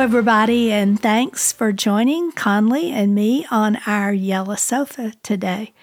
everybody, 0.00 0.72
and 0.72 0.98
thanks 0.98 1.52
for 1.52 1.72
joining 1.72 2.32
Conlee 2.32 2.90
and 2.90 3.14
me 3.14 3.46
on 3.50 3.76
our 3.86 4.14
yellow 4.14 4.54
sofa 4.54 5.12
today. 5.22 5.74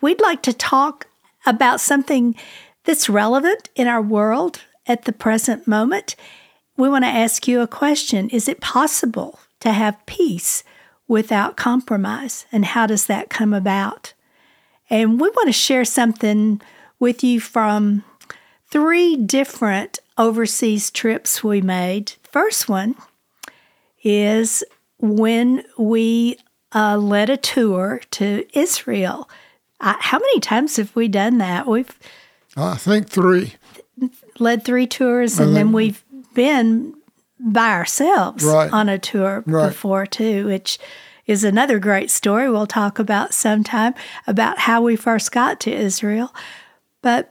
We'd 0.00 0.22
like 0.22 0.40
to 0.44 0.54
talk 0.54 1.08
about 1.44 1.78
something 1.78 2.34
that's 2.84 3.10
relevant 3.10 3.68
in 3.76 3.86
our 3.86 4.00
world 4.00 4.62
at 4.86 5.04
the 5.04 5.12
present 5.12 5.68
moment. 5.68 6.16
We 6.78 6.88
want 6.88 7.04
to 7.04 7.10
ask 7.10 7.46
you 7.46 7.60
a 7.60 7.66
question 7.66 8.30
Is 8.30 8.48
it 8.48 8.62
possible 8.62 9.38
to 9.60 9.72
have 9.72 10.06
peace 10.06 10.64
without 11.06 11.58
compromise? 11.58 12.46
And 12.50 12.64
how 12.64 12.86
does 12.86 13.04
that 13.06 13.28
come 13.28 13.52
about? 13.52 14.14
And 14.88 15.20
we 15.20 15.28
want 15.28 15.48
to 15.48 15.52
share 15.52 15.84
something 15.84 16.62
with 16.98 17.22
you 17.22 17.40
from 17.40 18.04
three 18.70 19.16
different 19.16 19.98
overseas 20.16 20.90
trips 20.90 21.44
we 21.44 21.60
made. 21.60 22.12
First 22.22 22.66
one 22.66 22.96
is 24.02 24.64
when 24.98 25.64
we 25.78 26.36
uh, 26.74 26.96
led 26.96 27.30
a 27.30 27.36
tour 27.36 28.00
to 28.12 28.46
Israel. 28.58 29.28
Uh, 29.80 29.94
how 29.98 30.18
many 30.18 30.40
times 30.40 30.76
have 30.76 30.94
we 30.94 31.08
done 31.08 31.38
that? 31.38 31.66
We've 31.66 31.98
I 32.56 32.74
think 32.76 33.08
three. 33.08 33.54
led 34.38 34.64
three 34.64 34.86
tours, 34.86 35.38
and 35.38 35.54
then 35.56 35.72
we've 35.72 36.02
been 36.34 36.94
by 37.38 37.70
ourselves 37.70 38.44
Right. 38.44 38.72
on 38.72 38.88
a 38.88 38.98
tour 38.98 39.42
Right. 39.46 39.68
before 39.68 40.04
too, 40.06 40.46
which 40.46 40.78
is 41.26 41.44
another 41.44 41.78
great 41.78 42.10
story 42.10 42.50
we'll 42.50 42.66
talk 42.66 42.98
about 42.98 43.32
sometime 43.32 43.94
about 44.26 44.58
how 44.60 44.82
we 44.82 44.96
first 44.96 45.32
got 45.32 45.60
to 45.60 45.72
Israel. 45.72 46.34
But 47.02 47.30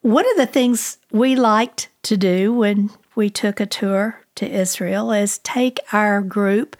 one 0.00 0.24
of 0.30 0.36
the 0.36 0.46
things 0.46 0.98
we 1.10 1.36
liked 1.36 1.88
to 2.04 2.16
do 2.16 2.52
when 2.54 2.90
we 3.14 3.28
took 3.28 3.60
a 3.60 3.66
tour 3.66 4.20
to 4.36 4.48
Israel 4.48 5.12
is 5.12 5.38
take 5.38 5.78
our 5.92 6.20
group 6.20 6.76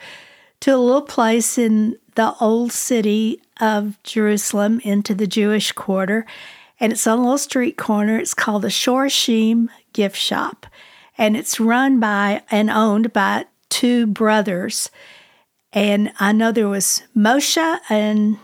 to 0.61 0.75
a 0.75 0.79
little 0.79 1.03
place 1.03 1.59
in 1.59 1.99
the 2.15 2.35
old 2.41 2.73
city 2.73 3.41
of 3.61 4.01
Jerusalem 4.03 4.81
into 4.85 5.15
the 5.15 5.27
Jewish 5.27 5.73
quarter. 5.73 6.27
And 6.79 6.93
it's 6.93 7.07
on 7.07 7.19
a 7.19 7.23
little 7.23 7.39
street 7.39 7.77
corner. 7.77 8.19
It's 8.19 8.35
called 8.35 8.63
the 8.63 8.69
Shorashim 8.69 9.69
Gift 9.93 10.17
Shop. 10.17 10.67
And 11.17 11.37
it's 11.37 11.61
run 11.61 12.01
by 12.01 12.43
and 12.51 12.71
owned 12.71 13.13
by 13.13 13.47
two 13.69 14.07
brothers. 14.07 14.91
And 15.73 16.13
I 16.19 16.33
know 16.33 16.53
there 16.53 16.69
was 16.69 17.03
Moshe 17.17 17.79
and 17.89 18.39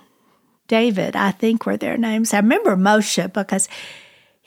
David, 0.68 1.16
I 1.16 1.30
think 1.30 1.66
were 1.66 1.76
their 1.76 1.96
names. 1.96 2.32
I 2.32 2.38
remember 2.38 2.76
Moshe 2.76 3.32
because 3.32 3.68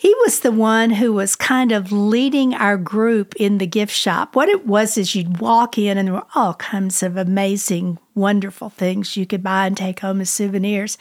he 0.02 0.16
was 0.22 0.40
the 0.40 0.52
one 0.52 0.90
who 0.90 1.14
was 1.14 1.36
kind 1.36 1.72
of 1.72 1.92
leading 1.92 2.56
our 2.56 2.76
group 2.76 3.36
in 3.36 3.60
the 3.60 3.68
gift 3.68 3.94
shop. 3.94 4.36
What 4.36 4.50
it 4.50 4.66
was 4.66 4.98
is 4.98 5.14
you'd 5.14 5.40
walk 5.40 5.78
in 5.78 5.96
and 5.96 6.08
there 6.08 6.16
were 6.16 6.26
all 6.34 6.56
kinds 6.56 7.04
of 7.04 7.18
amazing, 7.18 8.00
wonderful 8.16 8.72
things 8.72 9.16
you 9.16 9.28
could 9.28 9.44
buy 9.44 9.68
and 9.68 9.78
take 9.78 10.00
home 10.00 10.20
as 10.20 10.32
souvenirs. 10.32 10.98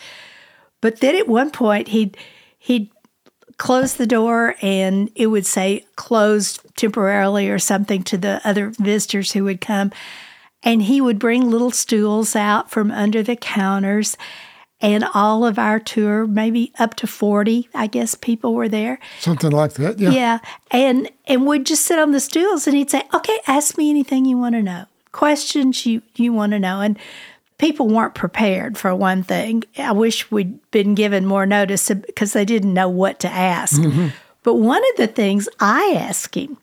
But 0.82 1.00
then 1.00 1.16
at 1.16 1.26
one 1.26 1.50
point 1.50 1.88
he'd 1.88 2.18
he'd 2.58 2.90
close 3.56 3.94
the 3.94 4.06
door 4.06 4.54
and 4.60 5.10
it 5.14 5.28
would 5.28 5.46
say 5.46 5.86
closed 5.96 6.60
temporarily 6.76 7.48
or 7.48 7.58
something 7.58 8.02
to 8.02 8.18
the 8.18 8.42
other 8.44 8.70
visitors 8.78 9.32
who 9.32 9.44
would 9.44 9.62
come. 9.62 9.92
And 10.62 10.82
he 10.82 11.00
would 11.00 11.18
bring 11.18 11.48
little 11.50 11.70
stools 11.70 12.36
out 12.36 12.70
from 12.70 12.90
under 12.90 13.22
the 13.22 13.36
counters. 13.36 14.18
And 14.82 15.04
all 15.12 15.44
of 15.44 15.58
our 15.58 15.78
tour, 15.78 16.26
maybe 16.26 16.72
up 16.78 16.94
to 16.96 17.06
40, 17.06 17.68
I 17.74 17.86
guess 17.86 18.14
people 18.14 18.54
were 18.54 18.68
there. 18.68 18.98
Something 19.18 19.50
like 19.50 19.74
that. 19.74 19.98
Yeah. 19.98 20.10
Yeah. 20.10 20.38
And 20.70 21.10
and 21.26 21.46
we'd 21.46 21.66
just 21.66 21.84
sit 21.84 21.98
on 21.98 22.12
the 22.12 22.20
stools 22.20 22.66
and 22.66 22.76
he'd 22.76 22.90
say, 22.90 23.02
Okay, 23.14 23.38
ask 23.46 23.76
me 23.76 23.90
anything 23.90 24.24
you 24.24 24.38
want 24.38 24.54
to 24.54 24.62
know. 24.62 24.86
Questions 25.12 25.84
you, 25.84 26.02
you 26.16 26.32
want 26.32 26.52
to 26.52 26.58
know. 26.58 26.80
And 26.80 26.98
people 27.58 27.88
weren't 27.88 28.14
prepared 28.14 28.78
for 28.78 28.94
one 28.94 29.22
thing. 29.22 29.62
I 29.76 29.92
wish 29.92 30.30
we'd 30.30 30.58
been 30.70 30.94
given 30.94 31.26
more 31.26 31.44
notice 31.44 31.90
uh, 31.90 31.94
because 31.94 32.32
they 32.32 32.46
didn't 32.46 32.72
know 32.72 32.88
what 32.88 33.20
to 33.20 33.28
ask. 33.28 33.80
Mm-hmm. 33.80 34.08
But 34.42 34.54
one 34.54 34.82
of 34.90 34.96
the 34.96 35.06
things 35.06 35.48
I 35.60 35.94
asked 35.94 36.34
him 36.34 36.56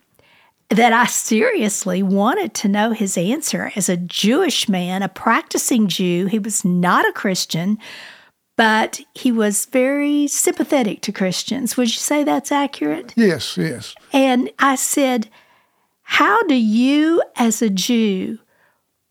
that 0.70 0.92
I 0.94 1.06
seriously 1.06 2.04
wanted 2.04 2.54
to 2.56 2.68
know 2.68 2.92
his 2.92 3.18
answer 3.18 3.72
as 3.76 3.88
a 3.88 3.96
Jewish 3.96 4.68
man, 4.68 5.04
a 5.04 5.08
practicing 5.08 5.88
Jew, 5.88 6.26
he 6.26 6.40
was 6.40 6.66
not 6.66 7.08
a 7.08 7.14
Christian, 7.14 7.78
but 8.58 9.00
he 9.14 9.32
was 9.32 9.66
very 9.66 10.28
sympathetic 10.28 11.02
to 11.02 11.14
Christians. 11.14 11.78
Would 11.78 11.88
you 11.88 12.00
say 12.00 12.24
that's 12.24 12.52
accurate? 12.52 13.14
Yes, 13.16 13.56
yes. 13.56 13.96
And 14.12 14.50
I 14.60 14.76
said, 14.76 15.30
How 16.02 16.42
do 16.44 16.56
you, 16.56 17.22
as 17.38 17.62
a 17.62 17.70
Jew, 17.70 18.40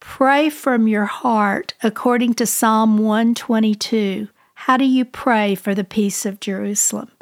pray 0.00 0.50
from 0.50 0.88
your 0.88 1.06
heart 1.06 1.74
according 1.82 2.34
to 2.34 2.46
Psalm 2.46 2.98
122? 2.98 4.28
How 4.54 4.76
do 4.76 4.84
you 4.84 5.04
pray 5.04 5.54
for 5.54 5.74
the 5.74 5.84
peace 5.84 6.26
of 6.26 6.40
Jerusalem? 6.40 7.12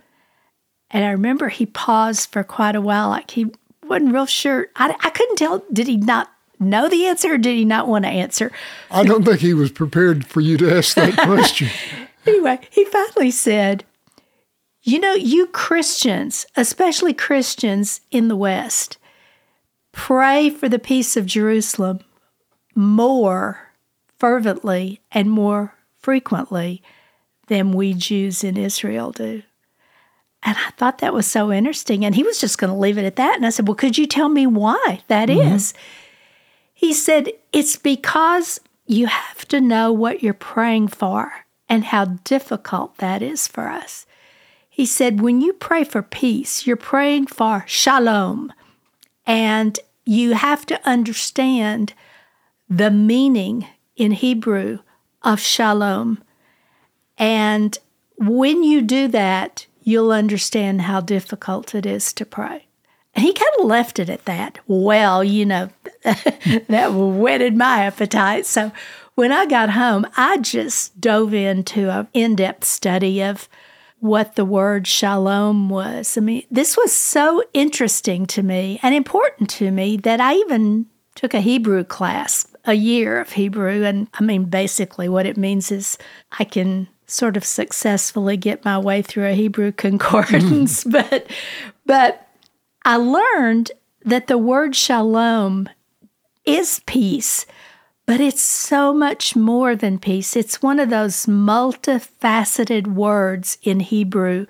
And 0.91 1.05
I 1.05 1.11
remember 1.11 1.49
he 1.49 1.67
paused 1.67 2.31
for 2.31 2.43
quite 2.43 2.75
a 2.75 2.81
while, 2.81 3.11
like 3.11 3.33
he 3.33 3.53
wasn't 3.83 4.15
real 4.15 4.27
sure. 4.27 4.69
I, 4.77 4.95
I 5.01 5.11
couldn't 5.11 5.37
tell, 5.37 5.63
did 5.71 5.89
he 5.89 5.99
not 5.99 6.31
know 6.59 6.89
the 6.89 7.07
answer 7.07 7.35
or 7.35 7.39
did 7.39 7.57
he 7.57 7.65
not 7.67 7.87
want 7.87 8.05
to 8.07 8.11
answer? 8.11 8.51
I 8.91 9.03
don't 9.03 9.25
think 9.25 9.41
he 9.41 9.53
was 9.53 9.71
prepared 9.71 10.25
for 10.25 10.41
you 10.41 10.57
to 10.59 10.75
ask 10.75 10.95
that 10.95 11.17
question. 11.27 11.69
Anyway, 12.27 12.61
he 12.71 12.85
finally 12.85 13.31
said, 13.31 13.85
You 14.83 14.99
know, 14.99 15.15
you 15.15 15.47
Christians, 15.47 16.47
especially 16.57 17.15
Christians 17.15 18.01
in 18.11 18.29
the 18.29 18.37
West, 18.37 18.99
pray 19.93 20.51
for 20.51 20.69
the 20.69 20.79
peace 20.79 21.17
of 21.17 21.27
Jerusalem 21.27 22.01
more 22.75 23.71
fervently 24.19 25.01
and 25.13 25.31
more 25.31 25.75
frequently 25.99 26.83
than 27.47 27.73
we 27.73 27.95
Jews 27.95 28.43
in 28.43 28.57
Israel 28.57 29.13
do. 29.13 29.43
And 30.43 30.57
I 30.59 30.71
thought 30.73 30.99
that 30.99 31.15
was 31.15 31.27
so 31.27 31.51
interesting. 31.51 32.05
And 32.05 32.15
he 32.15 32.23
was 32.23 32.41
just 32.41 32.59
going 32.59 32.73
to 32.73 32.79
leave 32.79 32.99
it 32.99 33.05
at 33.05 33.17
that. 33.17 33.37
And 33.37 33.47
I 33.47 33.51
said, 33.51 33.67
Well, 33.67 33.75
could 33.75 33.97
you 33.97 34.07
tell 34.07 34.29
me 34.29 34.47
why 34.47 35.03
that 35.09 35.29
mm-hmm. 35.29 35.55
is? 35.55 35.75
He 36.75 36.93
said, 36.93 37.31
It's 37.53 37.77
because 37.77 38.61
you 38.87 39.07
have 39.07 39.49
to 39.49 39.61
know 39.61 39.91
what 39.93 40.23
you're 40.23 40.35
praying 40.35 40.89
for 40.89 41.33
and 41.75 41.87
how 41.87 42.05
difficult 42.05 42.99
that 42.99 43.21
is 43.21 43.49
for 43.49 43.69
us. 43.69 44.07
He 44.71 44.87
said, 44.87 45.21
When 45.21 45.41
you 45.41 45.53
pray 45.53 45.83
for 45.83 46.03
peace, 46.03 46.69
you're 46.69 46.77
praying 46.77 47.27
for 47.27 47.65
shalom. 47.67 48.53
And 49.27 49.81
you 50.07 50.35
have 50.35 50.65
to 50.67 50.81
understand 50.89 51.93
the 52.69 52.93
meaning 52.93 53.67
in 53.97 54.13
Hebrew 54.13 54.79
of 55.23 55.41
shalom. 55.41 56.23
And 57.19 57.77
when 58.19 58.63
you 58.63 58.81
do 58.81 59.09
that, 59.09 59.67
you'll 59.83 60.13
understand 60.13 60.83
how 60.83 61.01
difficult 61.01 61.75
it 61.75 61.85
is 61.85 62.13
to 62.13 62.25
pray. 62.25 62.67
And 63.17 63.25
he 63.25 63.33
kind 63.33 63.51
of 63.59 63.67
left 63.67 63.99
it 63.99 64.09
at 64.09 64.27
that. 64.27 64.61
Well, 64.69 65.25
you 65.25 65.45
know, 65.45 65.71
that 66.05 66.93
whetted 66.93 67.57
my 67.57 67.85
appetite. 67.87 68.47
So 68.47 68.71
when 69.15 69.33
I 69.33 69.47
got 69.47 69.71
home, 69.71 70.07
I 70.17 70.39
just 70.39 71.01
dove 71.01 71.35
into 71.35 71.91
an 71.91 72.09
in 72.13 72.37
depth 72.37 72.65
study 72.65 73.23
of 73.23 73.49
what 74.01 74.37
the 74.37 74.45
word 74.45 74.87
shalom 74.87 75.69
was. 75.69 76.19
I 76.19 76.21
mean, 76.21 76.45
this 76.51 76.77
was 76.77 76.93
so 76.93 77.43
interesting 77.55 78.27
to 78.27 78.43
me 78.43 78.79
and 78.83 78.95
important 78.95 79.49
to 79.51 79.71
me 79.71 79.97
that 79.99 80.21
I 80.21 80.35
even 80.35 80.87
took 81.15 81.33
a 81.33 81.41
Hebrew 81.41 81.85
class, 81.85 82.47
a 82.65 82.75
year 82.75 83.21
of 83.21 83.33
Hebrew. 83.33 83.85
And 83.85 84.09
I 84.15 84.23
mean, 84.23 84.45
basically, 84.45 85.09
what 85.09 85.27
it 85.27 85.37
means 85.37 85.71
is 85.71 85.97
I 86.39 86.45
can 86.45 86.89
sort 87.07 87.37
of 87.37 87.45
successfully 87.45 88.37
get 88.37 88.65
my 88.65 88.79
way 88.79 89.01
through 89.01 89.27
a 89.27 89.35
Hebrew 89.35 89.73
concordance. 89.87 90.85
but, 90.91 91.27
but 91.87 92.29
I 92.85 92.97
learned 92.97 93.73
that 94.05 94.27
the 94.27 94.39
word 94.39 94.77
shalom 94.77 95.69
is 96.45 96.81
peace, 96.87 97.47
but 98.07 98.21
it's 98.21 98.43
so 98.43 98.93
much 98.93 99.35
more 99.35 99.75
than 99.75 99.99
peace. 99.99 100.37
It's 100.37 100.63
one 100.63 100.79
of 100.79 100.91
those 100.91 101.27
multifaceted 101.27 102.89
words 102.89 103.59
in 103.63 103.81
Hebrew 103.81 104.47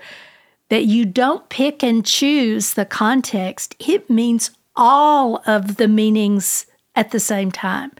that 0.71 0.85
you 0.87 1.05
don't 1.05 1.49
pick 1.49 1.83
and 1.83 2.05
choose 2.05 2.75
the 2.75 2.85
context. 2.85 3.77
It 3.79 4.11
means 4.11 4.51
all 4.75 5.43
of 5.47 5.77
the 5.77 5.89
meanings 5.89 6.67
at 6.97 7.11
the 7.11 7.21
same 7.21 7.53
time. 7.53 7.93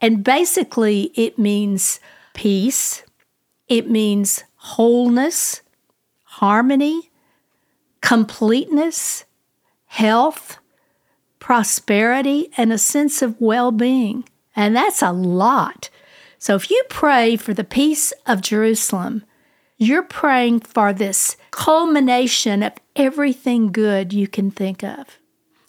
And 0.00 0.22
basically, 0.22 1.10
it 1.14 1.38
means 1.38 2.00
peace, 2.34 3.02
it 3.68 3.88
means 3.88 4.44
wholeness, 4.56 5.62
harmony, 6.24 7.10
completeness, 8.02 9.24
health, 9.86 10.58
prosperity, 11.38 12.50
and 12.58 12.72
a 12.72 12.78
sense 12.78 13.22
of 13.22 13.40
well 13.40 13.72
being. 13.72 14.24
And 14.56 14.74
that's 14.74 15.02
a 15.02 15.12
lot. 15.12 15.90
So 16.38 16.54
if 16.54 16.70
you 16.70 16.82
pray 16.88 17.36
for 17.36 17.54
the 17.54 17.64
peace 17.64 18.12
of 18.26 18.40
Jerusalem, 18.40 19.24
you're 19.76 20.02
praying 20.02 20.60
for 20.60 20.92
this 20.92 21.36
culmination 21.50 22.62
of 22.62 22.72
everything 22.94 23.70
good 23.70 24.12
you 24.12 24.26
can 24.26 24.50
think 24.50 24.82
of. 24.82 25.18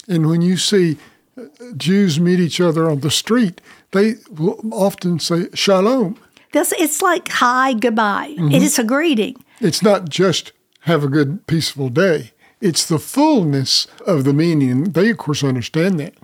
And 0.08 0.30
when 0.30 0.42
you 0.42 0.56
see 0.56 0.98
uh, 1.38 1.44
Jews 1.76 2.20
meet 2.20 2.40
each 2.40 2.62
other 2.62 2.90
on 2.90 3.02
the 3.02 3.12
street, 3.12 3.60
they 3.92 4.16
will 4.32 4.60
often 4.72 5.20
say 5.20 5.48
shalom. 5.54 6.18
This 6.54 6.74
it's 6.80 7.02
like 7.02 7.28
hi, 7.28 7.74
goodbye. 7.74 8.28
It 8.30 8.40
mm-hmm. 8.40 8.56
is 8.56 8.80
a 8.80 8.84
greeting. 8.84 9.36
It's 9.60 9.84
not 9.84 10.08
just 10.08 10.54
have 10.82 11.04
a 11.04 11.10
good, 11.10 11.46
peaceful 11.48 11.90
day. 11.90 12.32
It's 12.62 12.86
the 12.86 13.00
fullness 13.00 13.88
of 14.06 14.24
the 14.24 14.34
meaning. 14.34 14.86
They, 14.86 15.10
of 15.10 15.18
course, 15.18 15.44
understand 15.44 16.00
that. 16.00 16.16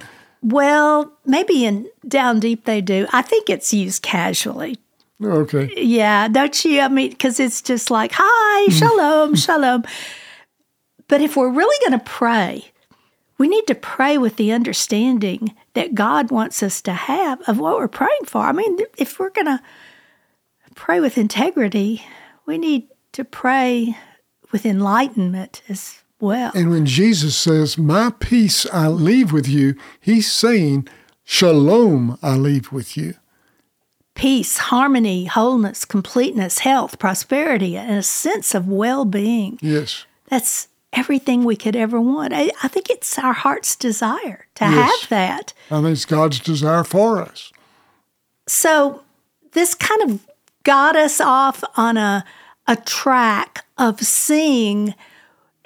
Well, 0.43 1.13
maybe 1.25 1.65
in 1.65 1.89
down 2.07 2.39
deep 2.39 2.65
they 2.65 2.81
do. 2.81 3.07
I 3.11 3.21
think 3.21 3.49
it's 3.49 3.73
used 3.73 4.03
casually. 4.03 4.77
Okay. 5.23 5.71
Yeah, 5.77 6.27
don't 6.27 6.65
you? 6.65 6.81
I 6.81 6.89
mean, 6.89 7.09
because 7.09 7.39
it's 7.39 7.61
just 7.61 7.89
like, 7.89 8.11
hi, 8.13 8.67
mm. 8.67 8.73
shalom, 8.73 9.35
shalom. 9.35 9.83
But 11.07 11.21
if 11.21 11.37
we're 11.37 11.49
really 11.49 11.77
going 11.87 11.97
to 11.97 12.05
pray, 12.05 12.71
we 13.37 13.47
need 13.47 13.67
to 13.67 13.75
pray 13.75 14.17
with 14.17 14.35
the 14.35 14.51
understanding 14.51 15.55
that 15.73 15.95
God 15.95 16.29
wants 16.29 16.61
us 16.61 16.81
to 16.81 16.93
have 16.93 17.41
of 17.47 17.59
what 17.59 17.77
we're 17.77 17.87
praying 17.87 18.25
for. 18.25 18.41
I 18.41 18.51
mean, 18.51 18.79
if 18.97 19.19
we're 19.19 19.29
going 19.29 19.47
to 19.47 19.61
pray 20.75 20.99
with 20.99 21.17
integrity, 21.17 22.05
we 22.45 22.57
need 22.57 22.87
to 23.13 23.23
pray 23.23 23.97
with 24.51 24.65
enlightenment 24.65 25.61
as 25.69 26.02
well. 26.23 26.51
And 26.55 26.71
when 26.71 26.85
Jesus 26.87 27.35
says, 27.37 27.77
My 27.77 28.11
peace 28.19 28.65
I 28.73 28.87
leave 28.87 29.31
with 29.31 29.47
you, 29.47 29.75
he's 29.99 30.31
saying, 30.31 30.87
Shalom 31.23 32.17
I 32.23 32.35
leave 32.35 32.71
with 32.71 32.97
you. 32.97 33.13
Peace, 34.15 34.57
harmony, 34.57 35.25
wholeness, 35.25 35.85
completeness, 35.85 36.59
health, 36.59 36.99
prosperity, 36.99 37.75
and 37.77 37.91
a 37.97 38.03
sense 38.03 38.53
of 38.55 38.67
well 38.67 39.05
being. 39.05 39.57
Yes. 39.61 40.05
That's 40.29 40.67
everything 40.93 41.43
we 41.43 41.55
could 41.55 41.75
ever 41.75 41.99
want. 41.99 42.33
I, 42.33 42.51
I 42.61 42.67
think 42.67 42.89
it's 42.89 43.17
our 43.17 43.33
heart's 43.33 43.75
desire 43.75 44.45
to 44.55 44.65
Yes. 44.65 45.01
have 45.01 45.09
that. 45.09 45.53
I 45.71 45.75
think 45.81 45.87
it's 45.93 46.05
God's 46.05 46.39
desire 46.39 46.83
for 46.83 47.21
us. 47.21 47.51
So 48.47 49.01
this 49.53 49.73
kind 49.73 50.03
of 50.11 50.19
got 50.63 50.95
us 50.95 51.19
off 51.19 51.63
on 51.75 51.97
a 51.97 52.23
a 52.65 52.77
track 52.77 53.65
of 53.77 53.99
seeing 53.99 54.93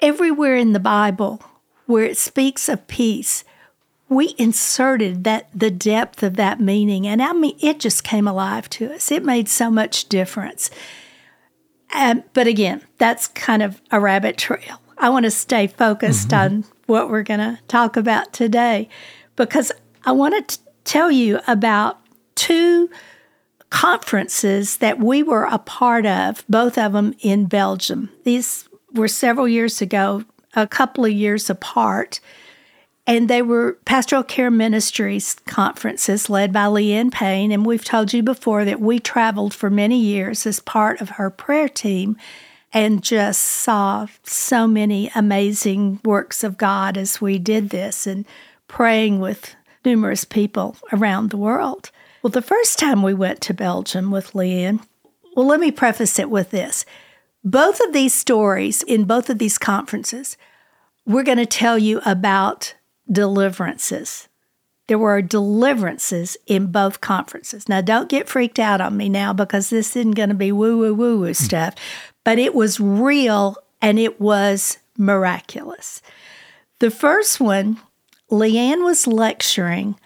everywhere 0.00 0.56
in 0.56 0.72
the 0.72 0.80
Bible 0.80 1.42
where 1.86 2.04
it 2.04 2.18
speaks 2.18 2.68
of 2.68 2.86
peace, 2.86 3.44
we 4.08 4.34
inserted 4.38 5.24
that 5.24 5.48
the 5.54 5.70
depth 5.70 6.22
of 6.22 6.36
that 6.36 6.60
meaning. 6.60 7.06
And 7.06 7.22
I 7.22 7.32
mean 7.32 7.56
it 7.60 7.80
just 7.80 8.04
came 8.04 8.28
alive 8.28 8.68
to 8.70 8.92
us. 8.92 9.10
It 9.10 9.24
made 9.24 9.48
so 9.48 9.70
much 9.70 10.08
difference. 10.08 10.70
Um, 11.94 12.24
but 12.34 12.46
again, 12.46 12.82
that's 12.98 13.28
kind 13.28 13.62
of 13.62 13.80
a 13.90 14.00
rabbit 14.00 14.36
trail. 14.36 14.80
I 14.98 15.10
want 15.10 15.24
to 15.24 15.30
stay 15.30 15.66
focused 15.66 16.32
on 16.32 16.64
what 16.86 17.08
we're 17.08 17.22
going 17.22 17.40
to 17.40 17.58
talk 17.68 17.96
about 17.96 18.32
today 18.32 18.88
because 19.36 19.72
I 20.04 20.12
want 20.12 20.48
to 20.48 20.58
tell 20.84 21.10
you 21.10 21.40
about 21.46 22.00
two 22.34 22.90
conferences 23.70 24.78
that 24.78 24.98
we 24.98 25.22
were 25.22 25.44
a 25.44 25.58
part 25.58 26.06
of, 26.06 26.44
both 26.48 26.78
of 26.78 26.92
them 26.92 27.14
in 27.20 27.46
Belgium. 27.46 28.10
These 28.24 28.67
were 28.92 29.08
several 29.08 29.48
years 29.48 29.80
ago, 29.80 30.24
a 30.54 30.66
couple 30.66 31.04
of 31.04 31.12
years 31.12 31.50
apart. 31.50 32.20
And 33.06 33.28
they 33.28 33.40
were 33.40 33.78
pastoral 33.84 34.22
care 34.22 34.50
ministries 34.50 35.36
conferences 35.46 36.28
led 36.28 36.52
by 36.52 36.66
Leanne 36.66 37.10
Payne. 37.10 37.52
And 37.52 37.64
we've 37.64 37.84
told 37.84 38.12
you 38.12 38.22
before 38.22 38.64
that 38.66 38.80
we 38.80 38.98
traveled 38.98 39.54
for 39.54 39.70
many 39.70 39.98
years 39.98 40.46
as 40.46 40.60
part 40.60 41.00
of 41.00 41.10
her 41.10 41.30
prayer 41.30 41.68
team 41.68 42.16
and 42.72 43.02
just 43.02 43.40
saw 43.40 44.06
so 44.24 44.66
many 44.66 45.10
amazing 45.14 46.00
works 46.04 46.44
of 46.44 46.58
God 46.58 46.98
as 46.98 47.20
we 47.20 47.38
did 47.38 47.70
this 47.70 48.06
and 48.06 48.26
praying 48.68 49.20
with 49.20 49.54
numerous 49.84 50.24
people 50.24 50.76
around 50.92 51.30
the 51.30 51.38
world. 51.38 51.90
Well, 52.22 52.30
the 52.30 52.42
first 52.42 52.78
time 52.78 53.02
we 53.02 53.14
went 53.14 53.40
to 53.42 53.54
Belgium 53.54 54.10
with 54.10 54.32
Leanne, 54.32 54.84
well, 55.34 55.46
let 55.46 55.60
me 55.60 55.70
preface 55.70 56.18
it 56.18 56.28
with 56.28 56.50
this. 56.50 56.84
Both 57.44 57.80
of 57.80 57.92
these 57.92 58.14
stories 58.14 58.82
in 58.82 59.04
both 59.04 59.30
of 59.30 59.38
these 59.38 59.58
conferences, 59.58 60.36
we're 61.06 61.22
going 61.22 61.38
to 61.38 61.46
tell 61.46 61.78
you 61.78 62.00
about 62.04 62.74
deliverances. 63.10 64.28
There 64.88 64.98
were 64.98 65.22
deliverances 65.22 66.36
in 66.46 66.72
both 66.72 67.00
conferences. 67.00 67.68
Now, 67.68 67.80
don't 67.80 68.08
get 68.08 68.28
freaked 68.28 68.58
out 68.58 68.80
on 68.80 68.96
me 68.96 69.08
now 69.08 69.32
because 69.32 69.70
this 69.70 69.94
isn't 69.94 70.12
going 70.12 70.30
to 70.30 70.34
be 70.34 70.50
woo 70.50 70.78
woo 70.78 70.94
woo 70.94 71.18
woo 71.20 71.26
hmm. 71.28 71.32
stuff, 71.32 71.74
but 72.24 72.38
it 72.38 72.54
was 72.54 72.80
real 72.80 73.56
and 73.80 73.98
it 73.98 74.20
was 74.20 74.78
miraculous. 74.96 76.02
The 76.80 76.90
first 76.90 77.40
one, 77.40 77.78
Leanne 78.30 78.84
was 78.84 79.06
lecturing 79.06 79.98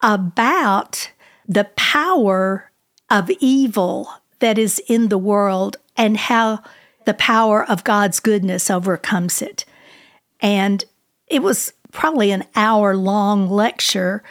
about 0.00 1.12
the 1.46 1.64
power 1.76 2.70
of 3.10 3.30
evil 3.40 4.12
that 4.40 4.58
is 4.58 4.80
in 4.88 5.08
the 5.08 5.18
world 5.18 5.76
and 5.96 6.16
how 6.16 6.62
the 7.04 7.14
power 7.14 7.64
of 7.68 7.84
God's 7.84 8.20
goodness 8.20 8.70
overcomes 8.70 9.42
it. 9.42 9.64
And 10.40 10.84
it 11.26 11.42
was 11.42 11.72
probably 11.92 12.30
an 12.30 12.44
hour 12.54 12.96
long 12.96 13.48
lecture. 13.48 14.22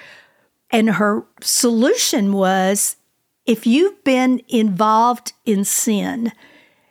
And 0.70 0.92
her 0.92 1.24
solution 1.42 2.34
was 2.34 2.98
if 3.46 3.66
you've 3.66 4.04
been 4.04 4.42
involved 4.48 5.34
in 5.46 5.66
sin, 5.66 6.32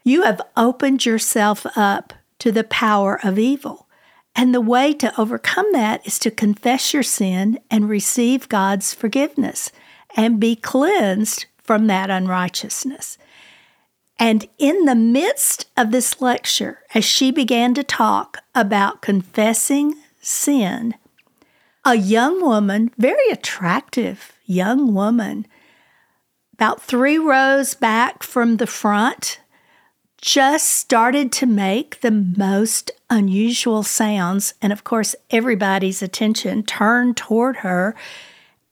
you 0.04 0.22
have 0.22 0.40
opened 0.56 1.06
yourself 1.06 1.66
up 1.76 2.12
to 2.38 2.50
the 2.50 2.64
power 2.64 3.20
of 3.22 3.38
evil. 3.38 3.86
And 4.34 4.54
the 4.54 4.60
way 4.60 4.92
to 4.94 5.20
overcome 5.20 5.70
that 5.72 6.06
is 6.06 6.18
to 6.20 6.30
confess 6.30 6.94
your 6.94 7.02
sin 7.02 7.58
and 7.70 7.88
receive 7.88 8.48
God's 8.48 8.94
forgiveness 8.94 9.72
and 10.16 10.40
be 10.40 10.56
cleansed 10.56 11.46
from 11.58 11.88
that 11.88 12.10
unrighteousness. 12.10 13.18
And 14.20 14.46
in 14.58 14.84
the 14.84 14.94
midst 14.94 15.64
of 15.78 15.90
this 15.90 16.20
lecture, 16.20 16.80
as 16.94 17.06
she 17.06 17.30
began 17.30 17.72
to 17.72 17.82
talk 17.82 18.36
about 18.54 19.00
confessing 19.00 19.94
sin, 20.20 20.94
a 21.86 21.94
young 21.94 22.42
woman, 22.42 22.90
very 22.98 23.30
attractive 23.30 24.34
young 24.44 24.92
woman, 24.92 25.46
about 26.52 26.82
three 26.82 27.16
rows 27.16 27.74
back 27.74 28.22
from 28.22 28.58
the 28.58 28.66
front, 28.66 29.40
just 30.20 30.68
started 30.68 31.32
to 31.32 31.46
make 31.46 32.02
the 32.02 32.10
most 32.10 32.90
unusual 33.08 33.82
sounds. 33.82 34.52
And 34.60 34.70
of 34.70 34.84
course, 34.84 35.16
everybody's 35.30 36.02
attention 36.02 36.64
turned 36.64 37.16
toward 37.16 37.56
her. 37.58 37.96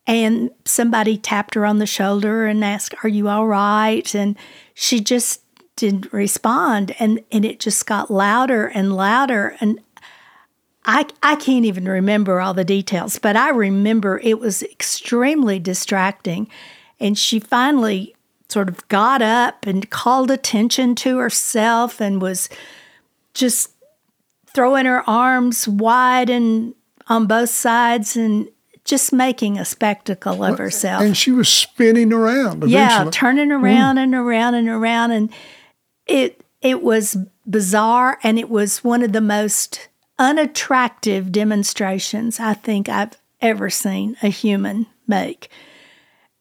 And 0.06 0.50
somebody 0.64 1.16
tapped 1.16 1.54
her 1.54 1.64
on 1.64 1.78
the 1.78 1.87
shoulder 1.87 2.46
and 2.46 2.64
asked, 2.64 2.94
Are 3.02 3.08
you 3.08 3.28
all 3.28 3.46
right? 3.46 4.14
And 4.14 4.37
she 4.80 5.00
just 5.00 5.42
didn't 5.75 6.12
respond. 6.12 6.94
And, 7.00 7.25
and 7.32 7.44
it 7.44 7.58
just 7.58 7.85
got 7.85 8.12
louder 8.12 8.68
and 8.68 8.94
louder. 8.94 9.56
And 9.61 9.80
I, 10.85 11.04
I 11.20 11.35
can't 11.35 11.64
even 11.64 11.88
remember 11.88 12.40
all 12.40 12.54
the 12.54 12.64
details, 12.64 13.18
but 13.18 13.35
I 13.35 13.50
remember 13.50 14.20
it 14.23 14.38
was 14.38 14.62
extremely 14.62 15.58
distracting. 15.58 16.49
And 17.00 17.18
she 17.18 17.40
finally 17.40 18.14
sort 18.49 18.68
of 18.68 18.87
got 18.87 19.20
up 19.20 19.66
and 19.66 19.90
called 19.90 20.30
attention 20.30 20.94
to 20.94 21.18
herself 21.18 22.00
and 22.00 22.23
was 22.23 22.49
just 23.35 23.73
throwing 24.47 24.87
her 24.87 25.02
arms 25.11 25.66
wide 25.66 26.30
and 26.30 26.73
on 27.08 27.26
both 27.26 27.50
sides 27.50 28.16
and 28.16 28.49
just 28.88 29.12
making 29.12 29.59
a 29.59 29.64
spectacle 29.64 30.42
of 30.42 30.59
herself. 30.59 31.02
And 31.02 31.16
she 31.16 31.30
was 31.30 31.49
spinning 31.49 32.12
around. 32.12 32.64
Eventually. 32.64 32.73
Yeah, 32.73 33.09
turning 33.12 33.52
around 33.52 33.99
and 33.99 34.14
around 34.14 34.54
and 34.54 34.68
around, 34.68 35.12
and 35.12 35.30
it 36.07 36.40
it 36.61 36.83
was 36.83 37.16
bizarre, 37.49 38.18
and 38.23 38.38
it 38.38 38.50
was 38.50 38.83
one 38.83 39.02
of 39.02 39.12
the 39.12 39.21
most 39.21 39.88
unattractive 40.18 41.30
demonstrations 41.30 42.40
I 42.40 42.54
think 42.54 42.88
I've 42.88 43.16
ever 43.40 43.71
seen 43.71 44.16
a 44.23 44.28
human 44.28 44.87
make. 45.07 45.49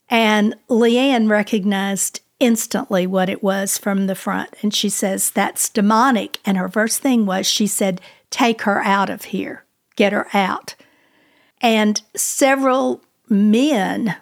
And 0.10 0.56
Leanne 0.70 1.30
recognized 1.30 2.22
instantly 2.39 3.06
what 3.06 3.30
it 3.30 3.44
was 3.44 3.77
from 3.77 4.08
the 4.08 4.16
front, 4.16 4.56
and 4.62 4.74
she 4.74 4.89
says 4.89 5.30
that's 5.30 5.70
demonic. 5.70 6.39
And 6.46 6.58
her 6.58 6.70
first 6.70 7.01
thing 7.01 7.25
was 7.25 7.46
she 7.46 7.68
said, 7.68 8.00
"Take 8.30 8.62
her 8.62 8.82
out 8.82 9.10
of 9.10 9.25
here, 9.25 9.66
get 9.96 10.13
her 10.13 10.27
out." 10.34 10.75
And 11.62 12.02
several 12.16 13.02
men 13.30 14.16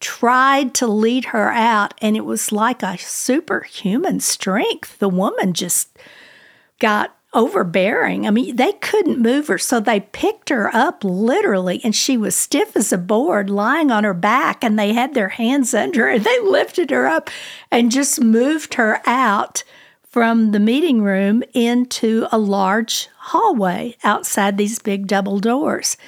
tried 0.00 0.74
to 0.74 0.86
lead 0.86 1.26
her 1.26 1.50
out, 1.50 1.94
and 2.02 2.16
it 2.16 2.24
was 2.24 2.52
like 2.52 2.82
a 2.82 2.98
superhuman 2.98 4.20
strength. 4.20 4.98
The 4.98 5.08
woman 5.08 5.52
just 5.52 5.98
got 6.78 7.16
overbearing. 7.32 8.26
I 8.26 8.30
mean, 8.30 8.56
they 8.56 8.72
couldn't 8.72 9.18
move 9.18 9.48
her, 9.48 9.58
so 9.58 9.80
they 9.80 10.00
picked 10.00 10.48
her 10.48 10.74
up 10.74 11.02
literally, 11.02 11.80
and 11.84 11.94
she 11.94 12.16
was 12.16 12.34
stiff 12.34 12.76
as 12.76 12.92
a 12.92 12.98
board, 12.98 13.50
lying 13.50 13.90
on 13.90 14.04
her 14.04 14.14
back, 14.14 14.62
and 14.62 14.78
they 14.78 14.92
had 14.92 15.14
their 15.14 15.30
hands 15.30 15.74
under 15.74 16.02
her, 16.02 16.10
and 16.10 16.24
they 16.24 16.40
lifted 16.40 16.90
her 16.90 17.06
up 17.06 17.30
and 17.70 17.92
just 17.92 18.20
moved 18.20 18.74
her 18.74 19.00
out 19.06 19.64
from 20.08 20.52
the 20.52 20.60
meeting 20.60 21.02
room 21.02 21.42
into 21.52 22.26
a 22.32 22.38
large 22.38 23.08
hallway 23.18 23.94
outside 24.02 24.56
these 24.56 24.78
big 24.78 25.06
double 25.06 25.38
doors. 25.38 25.98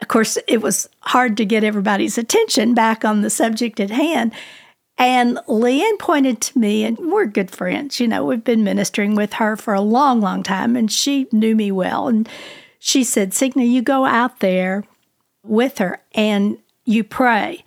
Of 0.00 0.08
course, 0.08 0.36
it 0.46 0.60
was 0.60 0.88
hard 1.00 1.36
to 1.38 1.44
get 1.44 1.64
everybody's 1.64 2.18
attention 2.18 2.74
back 2.74 3.04
on 3.04 3.22
the 3.22 3.30
subject 3.30 3.80
at 3.80 3.90
hand. 3.90 4.32
And 4.98 5.38
Leanne 5.46 5.98
pointed 5.98 6.40
to 6.42 6.58
me, 6.58 6.84
and 6.84 6.98
we're 6.98 7.26
good 7.26 7.50
friends. 7.50 8.00
You 8.00 8.08
know, 8.08 8.24
we've 8.24 8.44
been 8.44 8.64
ministering 8.64 9.14
with 9.14 9.34
her 9.34 9.56
for 9.56 9.74
a 9.74 9.80
long, 9.80 10.20
long 10.20 10.42
time, 10.42 10.76
and 10.76 10.90
she 10.90 11.28
knew 11.32 11.54
me 11.54 11.70
well. 11.70 12.08
And 12.08 12.28
she 12.78 13.04
said, 13.04 13.34
Signa, 13.34 13.64
you 13.64 13.82
go 13.82 14.04
out 14.04 14.40
there 14.40 14.84
with 15.42 15.78
her 15.78 16.00
and 16.12 16.58
you 16.84 17.04
pray 17.04 17.64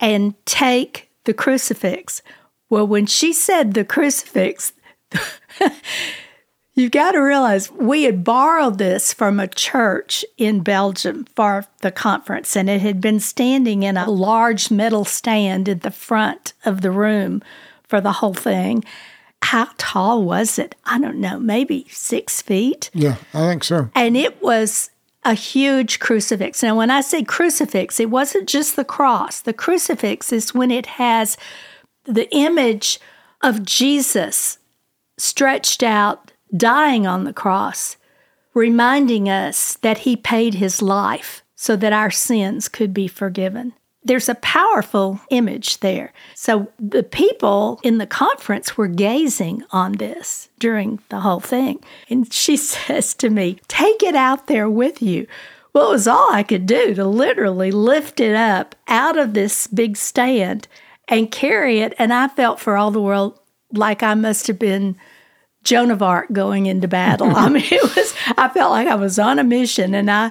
and 0.00 0.34
take 0.44 1.08
the 1.24 1.34
crucifix. 1.34 2.22
Well, 2.68 2.86
when 2.86 3.06
she 3.06 3.32
said 3.32 3.74
the 3.74 3.84
crucifix, 3.84 4.72
You've 6.78 6.92
got 6.92 7.12
to 7.12 7.20
realize 7.20 7.72
we 7.72 8.02
had 8.02 8.22
borrowed 8.22 8.76
this 8.76 9.14
from 9.14 9.40
a 9.40 9.48
church 9.48 10.26
in 10.36 10.60
Belgium 10.60 11.26
for 11.34 11.64
the 11.80 11.90
conference, 11.90 12.54
and 12.54 12.68
it 12.68 12.82
had 12.82 13.00
been 13.00 13.18
standing 13.18 13.82
in 13.82 13.96
a 13.96 14.10
large 14.10 14.70
metal 14.70 15.06
stand 15.06 15.68
in 15.68 15.78
the 15.78 15.90
front 15.90 16.52
of 16.66 16.82
the 16.82 16.90
room 16.90 17.42
for 17.88 18.02
the 18.02 18.12
whole 18.12 18.34
thing. 18.34 18.84
How 19.40 19.70
tall 19.78 20.22
was 20.22 20.58
it? 20.58 20.74
I 20.84 20.98
don't 20.98 21.16
know, 21.18 21.38
maybe 21.38 21.86
six 21.88 22.42
feet. 22.42 22.90
Yeah, 22.92 23.16
I 23.32 23.48
think 23.48 23.64
so. 23.64 23.88
And 23.94 24.14
it 24.14 24.42
was 24.42 24.90
a 25.24 25.32
huge 25.32 25.98
crucifix. 25.98 26.62
Now, 26.62 26.76
when 26.76 26.90
I 26.90 27.00
say 27.00 27.22
crucifix, 27.22 27.98
it 27.98 28.10
wasn't 28.10 28.50
just 28.50 28.76
the 28.76 28.84
cross. 28.84 29.40
The 29.40 29.54
crucifix 29.54 30.30
is 30.30 30.54
when 30.54 30.70
it 30.70 30.84
has 30.86 31.38
the 32.04 32.28
image 32.36 33.00
of 33.40 33.64
Jesus 33.64 34.58
stretched 35.16 35.82
out 35.82 36.32
dying 36.54 37.06
on 37.06 37.24
the 37.24 37.32
cross, 37.32 37.96
reminding 38.54 39.28
us 39.28 39.76
that 39.76 39.98
he 39.98 40.16
paid 40.16 40.54
his 40.54 40.82
life 40.82 41.42
so 41.54 41.76
that 41.76 41.92
our 41.92 42.10
sins 42.10 42.68
could 42.68 42.92
be 42.92 43.08
forgiven. 43.08 43.72
There's 44.04 44.28
a 44.28 44.36
powerful 44.36 45.20
image 45.30 45.80
there. 45.80 46.12
So 46.34 46.70
the 46.78 47.02
people 47.02 47.80
in 47.82 47.98
the 47.98 48.06
conference 48.06 48.76
were 48.76 48.86
gazing 48.86 49.64
on 49.72 49.92
this 49.92 50.48
during 50.60 51.00
the 51.08 51.20
whole 51.20 51.40
thing. 51.40 51.82
And 52.08 52.32
she 52.32 52.56
says 52.56 53.14
to 53.14 53.30
me, 53.30 53.58
Take 53.66 54.02
it 54.02 54.14
out 54.14 54.46
there 54.46 54.70
with 54.70 55.02
you. 55.02 55.26
Well, 55.72 55.88
it 55.88 55.92
was 55.92 56.08
all 56.08 56.32
I 56.32 56.42
could 56.42 56.66
do 56.66 56.94
to 56.94 57.04
literally 57.04 57.70
lift 57.70 58.20
it 58.20 58.34
up 58.34 58.76
out 58.86 59.18
of 59.18 59.34
this 59.34 59.66
big 59.66 59.96
stand 59.96 60.68
and 61.08 61.30
carry 61.30 61.80
it. 61.80 61.92
And 61.98 62.14
I 62.14 62.28
felt 62.28 62.60
for 62.60 62.76
all 62.76 62.90
the 62.90 63.02
world 63.02 63.38
like 63.72 64.02
I 64.02 64.14
must 64.14 64.46
have 64.46 64.58
been 64.58 64.96
Joan 65.66 65.90
of 65.90 66.02
Arc 66.02 66.32
going 66.32 66.66
into 66.66 66.88
battle. 66.88 67.34
I 67.34 67.48
mean, 67.48 67.64
it 67.70 67.82
was, 67.82 68.14
I 68.38 68.48
felt 68.48 68.70
like 68.70 68.88
I 68.88 68.94
was 68.94 69.18
on 69.18 69.38
a 69.38 69.44
mission 69.44 69.94
and 69.94 70.10
I 70.10 70.30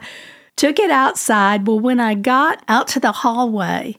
took 0.55 0.79
it 0.79 0.89
outside. 0.89 1.67
Well, 1.67 1.79
when 1.79 1.99
I 1.99 2.15
got 2.15 2.63
out 2.67 2.87
to 2.89 2.99
the 2.99 3.11
hallway, 3.11 3.97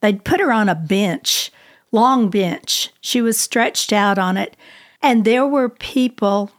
they'd 0.00 0.24
put 0.24 0.40
her 0.40 0.52
on 0.52 0.68
a 0.68 0.74
bench, 0.74 1.50
long 1.90 2.30
bench. 2.30 2.90
She 3.00 3.20
was 3.20 3.38
stretched 3.38 3.92
out 3.92 4.18
on 4.18 4.36
it, 4.36 4.56
and 5.02 5.24
there 5.24 5.46
were 5.46 5.68
people 5.68 6.52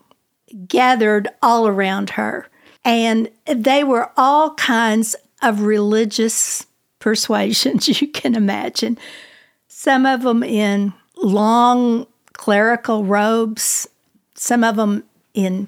gathered 0.68 1.30
all 1.42 1.68
around 1.68 2.12
her. 2.12 2.48
And 2.84 3.30
they 3.46 3.84
were 3.84 4.12
all 4.18 4.54
kinds 4.56 5.16
of 5.42 5.62
religious 5.62 6.66
persuasions 7.00 7.88
you 8.02 8.08
can 8.08 8.36
imagine. 8.36 8.98
Some 9.68 10.06
of 10.06 10.24
them 10.24 10.44
in 10.44 10.94
long 11.16 12.08
clerical 12.34 13.06
robes, 13.06 13.88
some 14.40 14.64
of 14.64 14.78
them 14.78 15.04
in 15.34 15.68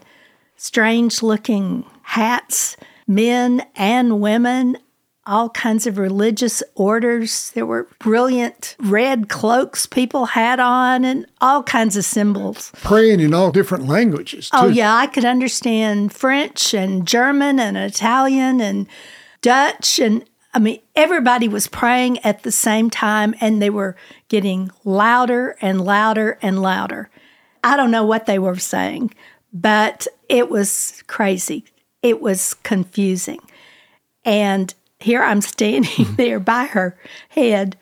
strange 0.56 1.22
looking 1.22 1.86
hats, 2.04 2.78
men 3.06 3.66
and 3.76 4.22
women, 4.22 4.78
all 5.26 5.50
kinds 5.50 5.86
of 5.86 5.98
religious 5.98 6.64
orders. 6.76 7.52
There 7.52 7.66
were 7.66 7.90
brilliant 8.00 8.78
red 8.80 9.28
cloaks 9.28 9.86
people 9.86 10.28
had 10.28 10.62
on 10.62 11.04
and 11.04 11.26
all 11.42 11.64
kinds 11.64 11.98
of 11.98 12.06
symbols. 12.06 12.72
Praying 12.76 13.20
in 13.20 13.34
all 13.34 13.52
different 13.52 13.88
languages. 13.88 14.50
Oh, 14.54 14.62
too. 14.62 14.68
Oh, 14.68 14.70
yeah. 14.70 14.96
I 14.96 15.08
could 15.08 15.26
understand 15.26 16.14
French 16.14 16.74
and 16.74 17.06
German 17.06 17.60
and 17.60 17.76
Italian 17.76 18.62
and 18.62 18.88
Dutch. 19.42 20.00
And 20.00 20.24
I 20.54 20.60
mean, 20.60 20.80
everybody 20.96 21.50
was 21.50 21.68
praying 21.68 22.20
at 22.20 22.44
the 22.44 22.52
same 22.54 22.90
time 22.90 23.36
and 23.42 23.62
they 23.62 23.70
were 23.70 23.98
getting 24.30 24.72
louder 24.86 25.58
and 25.62 25.82
louder 25.82 26.40
and 26.42 26.62
louder. 26.62 27.10
I 27.64 27.78
don't 27.78 27.92
know 27.92 28.06
what 28.06 28.26
they 28.26 28.40
were 28.40 28.58
saying, 28.58 29.14
but 29.54 30.08
it 30.30 30.50
was 30.50 31.04
crazy. 31.08 31.66
It 32.02 32.22
was 32.22 32.54
confusing. 32.56 33.40
And 34.26 34.74
here 35.00 35.24
I'm 35.24 35.42
standing 35.42 36.06
hmm. 36.06 36.16
there 36.16 36.40
by 36.40 36.66
her 36.66 36.98
head 37.30 37.78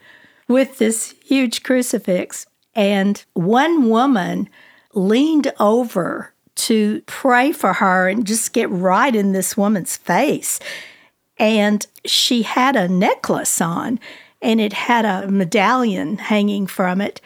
with 0.47 0.77
this 0.77 1.13
huge 1.23 1.63
crucifix. 1.63 2.45
And 2.75 3.23
one 3.33 3.89
woman 3.89 4.49
leaned 4.93 5.51
over 5.59 6.33
to 6.55 7.01
pray 7.05 7.51
for 7.51 7.73
her 7.73 8.09
and 8.09 8.27
just 8.27 8.51
get 8.51 8.69
right 8.69 9.15
in 9.15 9.31
this 9.31 9.55
woman's 9.55 9.95
face. 9.95 10.59
And 11.37 11.85
she 12.03 12.41
had 12.41 12.75
a 12.75 12.89
necklace 12.89 13.61
on 13.61 13.99
and 14.41 14.59
it 14.59 14.73
had 14.73 15.05
a 15.05 15.29
medallion 15.29 16.17
hanging 16.17 16.67
from 16.67 17.01
it. 17.01 17.21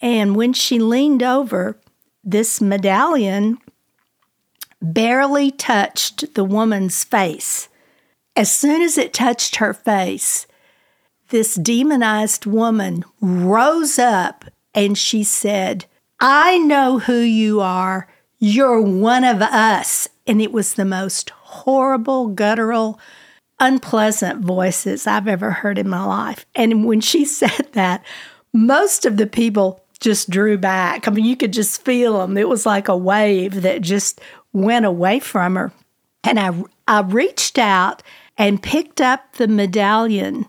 And 0.00 0.36
when 0.36 0.52
she 0.52 0.78
leaned 0.78 1.22
over, 1.22 1.76
this 2.24 2.60
medallion 2.60 3.58
barely 4.80 5.50
touched 5.50 6.34
the 6.34 6.44
woman's 6.44 7.04
face. 7.04 7.68
As 8.36 8.50
soon 8.50 8.82
as 8.82 8.98
it 8.98 9.12
touched 9.12 9.56
her 9.56 9.72
face, 9.72 10.46
this 11.28 11.54
demonized 11.54 12.46
woman 12.46 13.04
rose 13.20 13.98
up 13.98 14.44
and 14.74 14.98
she 14.98 15.22
said, 15.22 15.86
I 16.20 16.58
know 16.58 16.98
who 16.98 17.18
you 17.18 17.60
are. 17.60 18.08
You're 18.38 18.80
one 18.80 19.24
of 19.24 19.40
us. 19.40 20.08
And 20.26 20.40
it 20.40 20.52
was 20.52 20.74
the 20.74 20.84
most 20.84 21.30
horrible, 21.30 22.28
guttural, 22.28 22.98
unpleasant 23.60 24.44
voices 24.44 25.06
I've 25.06 25.28
ever 25.28 25.50
heard 25.50 25.78
in 25.78 25.88
my 25.88 26.04
life. 26.04 26.46
And 26.54 26.84
when 26.84 27.00
she 27.00 27.24
said 27.26 27.68
that, 27.72 28.04
most 28.52 29.04
of 29.04 29.16
the 29.16 29.26
people 29.26 29.83
just 30.04 30.30
drew 30.30 30.58
back. 30.58 31.08
I 31.08 31.10
mean, 31.10 31.24
you 31.24 31.36
could 31.36 31.52
just 31.52 31.82
feel 31.82 32.18
them. 32.18 32.36
It 32.36 32.48
was 32.48 32.66
like 32.66 32.88
a 32.88 32.96
wave 32.96 33.62
that 33.62 33.80
just 33.80 34.20
went 34.52 34.84
away 34.84 35.18
from 35.18 35.56
her. 35.56 35.72
And 36.22 36.38
I, 36.38 36.62
I 36.86 37.00
reached 37.00 37.58
out 37.58 38.02
and 38.36 38.62
picked 38.62 39.00
up 39.00 39.34
the 39.34 39.48
medallion 39.48 40.46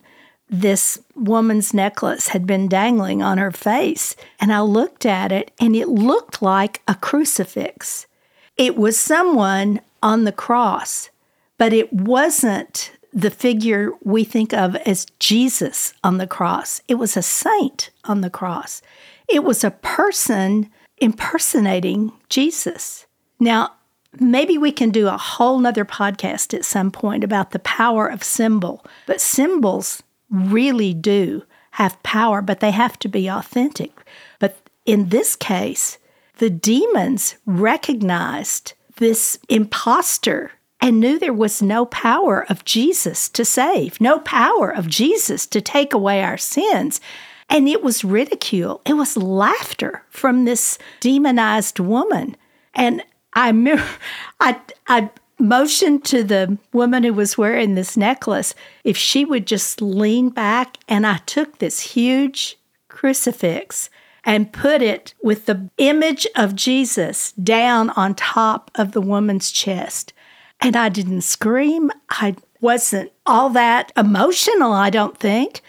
this 0.47 0.99
woman's 1.15 1.73
necklace 1.73 2.27
had 2.27 2.45
been 2.45 2.67
dangling 2.67 3.23
on 3.23 3.37
her 3.37 3.51
face. 3.51 4.15
And 4.39 4.53
I 4.53 4.59
looked 4.59 5.05
at 5.05 5.31
it, 5.31 5.51
and 5.59 5.75
it 5.75 5.87
looked 5.87 6.41
like 6.41 6.81
a 6.87 6.95
crucifix. 6.95 8.05
It 8.57 8.77
was 8.77 8.97
someone 8.97 9.81
on 10.03 10.25
the 10.25 10.31
cross, 10.31 11.09
but 11.57 11.73
it 11.73 11.91
wasn't 11.91 12.91
the 13.11 13.31
figure 13.31 13.91
we 14.03 14.23
think 14.23 14.53
of 14.53 14.75
as 14.75 15.05
Jesus 15.19 15.93
on 16.03 16.17
the 16.17 16.27
cross. 16.27 16.81
It 16.87 16.95
was 16.95 17.15
a 17.15 17.21
saint 17.21 17.89
on 18.03 18.21
the 18.21 18.29
cross. 18.29 18.81
It 19.27 19.43
was 19.43 19.63
a 19.63 19.71
person 19.71 20.69
impersonating 20.97 22.11
Jesus. 22.29 23.05
Now, 23.39 23.73
maybe 24.19 24.57
we 24.57 24.71
can 24.71 24.91
do 24.91 25.07
a 25.07 25.17
whole 25.17 25.59
nother 25.59 25.85
podcast 25.85 26.53
at 26.53 26.65
some 26.65 26.91
point 26.91 27.23
about 27.23 27.51
the 27.51 27.59
power 27.59 28.07
of 28.07 28.23
symbol, 28.23 28.85
but 29.05 29.21
symbols 29.21 30.03
really 30.29 30.93
do 30.93 31.43
have 31.71 32.01
power, 32.03 32.41
but 32.41 32.61
they 32.61 32.71
have 32.71 32.97
to 32.99 33.09
be 33.09 33.27
authentic. 33.27 33.91
But 34.39 34.57
in 34.85 35.09
this 35.09 35.35
case, 35.35 35.97
the 36.37 36.49
demons 36.49 37.35
recognized 37.45 38.73
this 38.97 39.37
impostor 39.49 40.51
and 40.79 40.99
knew 40.99 41.17
there 41.17 41.33
was 41.33 41.61
no 41.61 41.85
power 41.85 42.45
of 42.49 42.63
Jesus 42.63 43.27
to 43.29 43.43
save, 43.43 43.99
no 43.99 44.19
power 44.19 44.69
of 44.69 44.87
Jesus 44.87 45.45
to 45.47 45.61
take 45.61 45.93
away 45.93 46.23
our 46.23 46.37
sins. 46.37 47.01
And 47.49 47.67
it 47.67 47.83
was 47.83 48.03
ridicule, 48.03 48.81
it 48.85 48.93
was 48.93 49.17
laughter 49.17 50.03
from 50.09 50.45
this 50.45 50.77
demonized 50.99 51.79
woman. 51.79 52.35
And 52.73 53.03
I 53.33 53.47
remember, 53.47 53.85
I, 54.39 54.59
I 54.87 55.09
motioned 55.39 56.05
to 56.05 56.23
the 56.23 56.57
woman 56.73 57.03
who 57.03 57.13
was 57.13 57.37
wearing 57.37 57.75
this 57.75 57.97
necklace 57.97 58.55
if 58.83 58.97
she 58.97 59.25
would 59.25 59.45
just 59.45 59.81
lean 59.81 60.29
back, 60.29 60.77
and 60.87 61.05
I 61.05 61.17
took 61.17 61.59
this 61.59 61.79
huge 61.81 62.57
crucifix 62.87 63.89
and 64.23 64.51
put 64.51 64.81
it 64.81 65.13
with 65.21 65.45
the 65.45 65.69
image 65.77 66.25
of 66.35 66.55
Jesus 66.55 67.31
down 67.33 67.91
on 67.91 68.15
top 68.15 68.71
of 68.75 68.93
the 68.93 69.01
woman's 69.01 69.51
chest. 69.51 70.13
And 70.59 70.75
I 70.75 70.89
didn't 70.89 71.21
scream. 71.21 71.91
I 72.09 72.35
wasn't 72.59 73.11
all 73.25 73.49
that 73.51 73.91
emotional, 73.95 74.71
I 74.71 74.89
don't 74.89 75.17
think. 75.17 75.61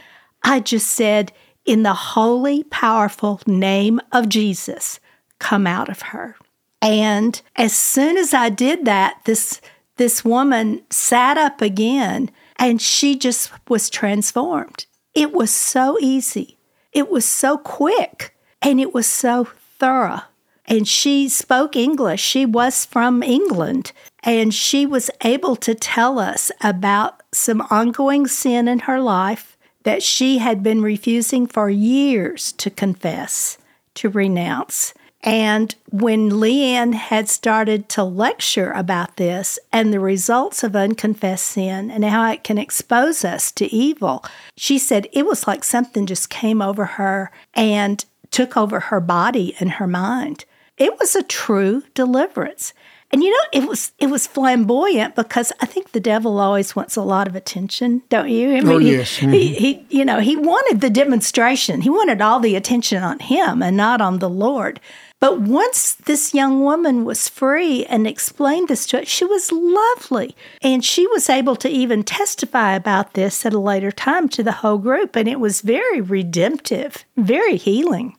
I 0.42 0.60
just 0.60 0.86
said, 0.86 1.32
in 1.66 1.82
the 1.82 1.94
holy, 1.94 2.62
powerful 2.64 3.40
name 3.46 4.00
of 4.12 4.28
Jesus, 4.28 5.00
come 5.38 5.66
out 5.66 5.88
of 5.88 6.02
her. 6.02 6.36
And 6.80 7.40
as 7.56 7.74
soon 7.74 8.16
as 8.16 8.32
I 8.32 8.48
did 8.48 8.84
that, 8.84 9.20
this 9.24 9.60
this 9.96 10.24
woman 10.24 10.82
sat 10.90 11.38
up 11.38 11.60
again 11.60 12.30
And 12.58 12.80
she 12.80 13.18
just 13.18 13.50
was 13.68 13.90
transformed. 13.90 14.86
It 15.14 15.32
was 15.32 15.50
so 15.50 15.98
easy, 16.00 16.58
it 16.92 17.10
was 17.10 17.24
so 17.24 17.58
quick, 17.58 18.34
and 18.62 18.80
it 18.80 18.94
was 18.94 19.06
so 19.06 19.48
thorough. 19.78 20.22
And 20.66 20.88
she 20.88 21.28
spoke 21.28 21.76
English. 21.76 22.20
She 22.20 22.44
was 22.44 22.84
from 22.84 23.22
England. 23.22 23.92
And 24.24 24.52
she 24.52 24.84
was 24.84 25.10
able 25.22 25.54
to 25.56 25.74
tell 25.74 26.18
us 26.18 26.50
about 26.60 27.22
some 27.32 27.60
ongoing 27.70 28.26
sin 28.26 28.66
in 28.66 28.80
her 28.80 29.00
life 29.00 29.55
that 29.86 30.02
she 30.02 30.38
had 30.38 30.64
been 30.64 30.82
refusing 30.82 31.46
for 31.46 31.70
years 31.70 32.50
to 32.50 32.68
confess, 32.68 33.56
to 33.94 34.08
renounce. 34.08 34.92
And 35.22 35.72
when 35.90 36.28
Leanne 36.28 36.94
had 36.94 37.28
started 37.28 37.88
to 37.90 38.02
lecture 38.02 38.72
about 38.72 39.16
this 39.16 39.60
and 39.72 39.92
the 39.92 40.00
results 40.00 40.64
of 40.64 40.74
unconfessed 40.74 41.46
sin 41.46 41.88
and 41.88 42.04
how 42.04 42.32
it 42.32 42.42
can 42.42 42.58
expose 42.58 43.24
us 43.24 43.52
to 43.52 43.72
evil, 43.72 44.24
she 44.56 44.76
said 44.76 45.06
it 45.12 45.24
was 45.24 45.46
like 45.46 45.62
something 45.62 46.04
just 46.04 46.30
came 46.30 46.60
over 46.60 46.84
her 46.84 47.30
and 47.54 48.04
took 48.32 48.56
over 48.56 48.80
her 48.80 49.00
body 49.00 49.54
and 49.60 49.70
her 49.70 49.86
mind. 49.86 50.46
It 50.78 50.98
was 50.98 51.14
a 51.14 51.22
true 51.22 51.84
deliverance. 51.94 52.74
And 53.12 53.22
you 53.22 53.30
know, 53.30 53.60
it 53.60 53.68
was 53.68 53.92
it 53.98 54.08
was 54.08 54.26
flamboyant 54.26 55.14
because 55.14 55.52
I 55.60 55.66
think 55.66 55.92
the 55.92 56.00
devil 56.00 56.38
always 56.40 56.74
wants 56.74 56.96
a 56.96 57.02
lot 57.02 57.28
of 57.28 57.36
attention, 57.36 58.02
don't 58.08 58.28
you? 58.28 58.56
I 58.56 58.60
mean, 58.60 58.68
oh, 58.68 58.78
yes. 58.78 59.18
Mm-hmm. 59.18 59.32
He, 59.32 59.54
he, 59.54 59.86
you 59.90 60.04
know, 60.04 60.20
he 60.20 60.36
wanted 60.36 60.80
the 60.80 60.90
demonstration. 60.90 61.82
He 61.82 61.90
wanted 61.90 62.20
all 62.20 62.40
the 62.40 62.56
attention 62.56 63.02
on 63.02 63.20
him 63.20 63.62
and 63.62 63.76
not 63.76 64.00
on 64.00 64.18
the 64.18 64.28
Lord. 64.28 64.80
But 65.18 65.40
once 65.40 65.94
this 65.94 66.34
young 66.34 66.62
woman 66.62 67.04
was 67.04 67.28
free 67.28 67.86
and 67.86 68.06
explained 68.06 68.68
this 68.68 68.86
to 68.88 69.00
us, 69.00 69.08
she 69.08 69.24
was 69.24 69.50
lovely. 69.50 70.36
And 70.60 70.84
she 70.84 71.06
was 71.06 71.30
able 71.30 71.56
to 71.56 71.70
even 71.70 72.02
testify 72.02 72.74
about 72.74 73.14
this 73.14 73.46
at 73.46 73.54
a 73.54 73.58
later 73.58 73.90
time 73.90 74.28
to 74.30 74.42
the 74.42 74.52
whole 74.52 74.78
group. 74.78 75.16
And 75.16 75.26
it 75.26 75.40
was 75.40 75.62
very 75.62 76.02
redemptive, 76.02 77.04
very 77.16 77.56
healing. 77.56 78.16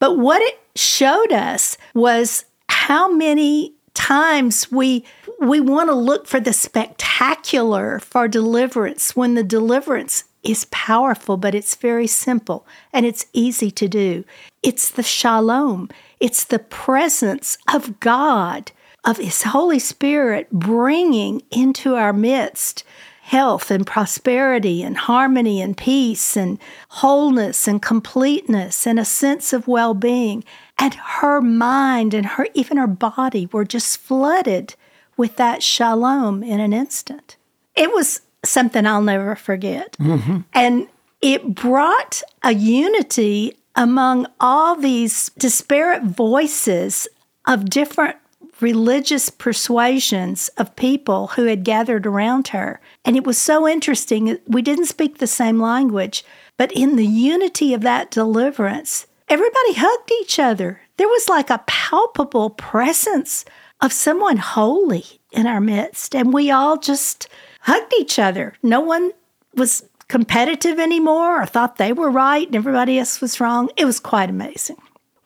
But 0.00 0.18
what 0.18 0.42
it 0.42 0.58
showed 0.74 1.30
us 1.30 1.78
was 1.94 2.46
how 2.68 3.12
many 3.12 3.74
times 3.94 4.70
we 4.70 5.04
we 5.40 5.60
want 5.60 5.88
to 5.88 5.94
look 5.94 6.26
for 6.26 6.40
the 6.40 6.52
spectacular 6.52 7.98
for 8.00 8.28
deliverance 8.28 9.16
when 9.16 9.34
the 9.34 9.42
deliverance 9.42 10.24
is 10.42 10.66
powerful 10.70 11.36
but 11.36 11.54
it's 11.54 11.74
very 11.74 12.06
simple 12.06 12.66
and 12.92 13.06
it's 13.06 13.26
easy 13.32 13.70
to 13.70 13.88
do. 13.88 14.24
It's 14.62 14.90
the 14.90 15.02
shalom. 15.02 15.90
It's 16.18 16.44
the 16.44 16.58
presence 16.58 17.58
of 17.72 18.00
God 18.00 18.72
of 19.04 19.16
his 19.16 19.42
holy 19.42 19.78
spirit 19.78 20.50
bringing 20.50 21.42
into 21.50 21.94
our 21.94 22.12
midst 22.12 22.84
health 23.22 23.70
and 23.70 23.86
prosperity 23.86 24.82
and 24.82 24.96
harmony 24.96 25.62
and 25.62 25.76
peace 25.76 26.36
and 26.36 26.58
wholeness 26.88 27.68
and 27.68 27.80
completeness 27.80 28.88
and 28.88 28.98
a 28.98 29.04
sense 29.04 29.52
of 29.52 29.68
well-being 29.68 30.42
and 30.80 30.94
her 30.94 31.40
mind 31.40 32.14
and 32.14 32.26
her 32.26 32.48
even 32.54 32.78
her 32.78 32.86
body 32.86 33.46
were 33.52 33.64
just 33.64 33.98
flooded 33.98 34.74
with 35.16 35.36
that 35.36 35.62
shalom 35.62 36.42
in 36.42 36.58
an 36.58 36.72
instant. 36.72 37.36
It 37.76 37.92
was 37.92 38.22
something 38.44 38.86
I'll 38.86 39.02
never 39.02 39.36
forget. 39.36 39.96
Mm-hmm. 40.00 40.38
And 40.54 40.88
it 41.20 41.54
brought 41.54 42.22
a 42.42 42.52
unity 42.52 43.58
among 43.76 44.26
all 44.40 44.74
these 44.74 45.28
disparate 45.38 46.02
voices 46.02 47.06
of 47.46 47.68
different 47.68 48.16
religious 48.60 49.30
persuasions 49.30 50.48
of 50.56 50.76
people 50.76 51.28
who 51.28 51.44
had 51.44 51.64
gathered 51.64 52.06
around 52.06 52.48
her. 52.48 52.80
And 53.04 53.16
it 53.16 53.24
was 53.24 53.38
so 53.38 53.68
interesting. 53.68 54.38
We 54.46 54.62
didn't 54.62 54.86
speak 54.86 55.18
the 55.18 55.26
same 55.26 55.60
language, 55.60 56.24
but 56.56 56.72
in 56.72 56.96
the 56.96 57.06
unity 57.06 57.72
of 57.74 57.80
that 57.82 58.10
deliverance, 58.10 59.06
everybody 59.30 59.74
hugged 59.74 60.10
each 60.20 60.38
other. 60.38 60.80
There 60.96 61.08
was 61.08 61.28
like 61.28 61.48
a 61.48 61.62
palpable 61.66 62.50
presence 62.50 63.44
of 63.80 63.92
someone 63.92 64.36
holy 64.36 65.04
in 65.32 65.46
our 65.46 65.60
midst, 65.60 66.14
and 66.14 66.34
we 66.34 66.50
all 66.50 66.76
just 66.76 67.28
hugged 67.62 67.94
each 67.98 68.18
other. 68.18 68.54
No 68.62 68.80
one 68.80 69.12
was 69.54 69.84
competitive 70.08 70.78
anymore 70.80 71.40
or 71.40 71.46
thought 71.46 71.76
they 71.76 71.92
were 71.92 72.10
right 72.10 72.46
and 72.46 72.56
everybody 72.56 72.98
else 72.98 73.20
was 73.20 73.40
wrong. 73.40 73.70
It 73.76 73.84
was 73.84 74.00
quite 74.00 74.28
amazing. 74.28 74.76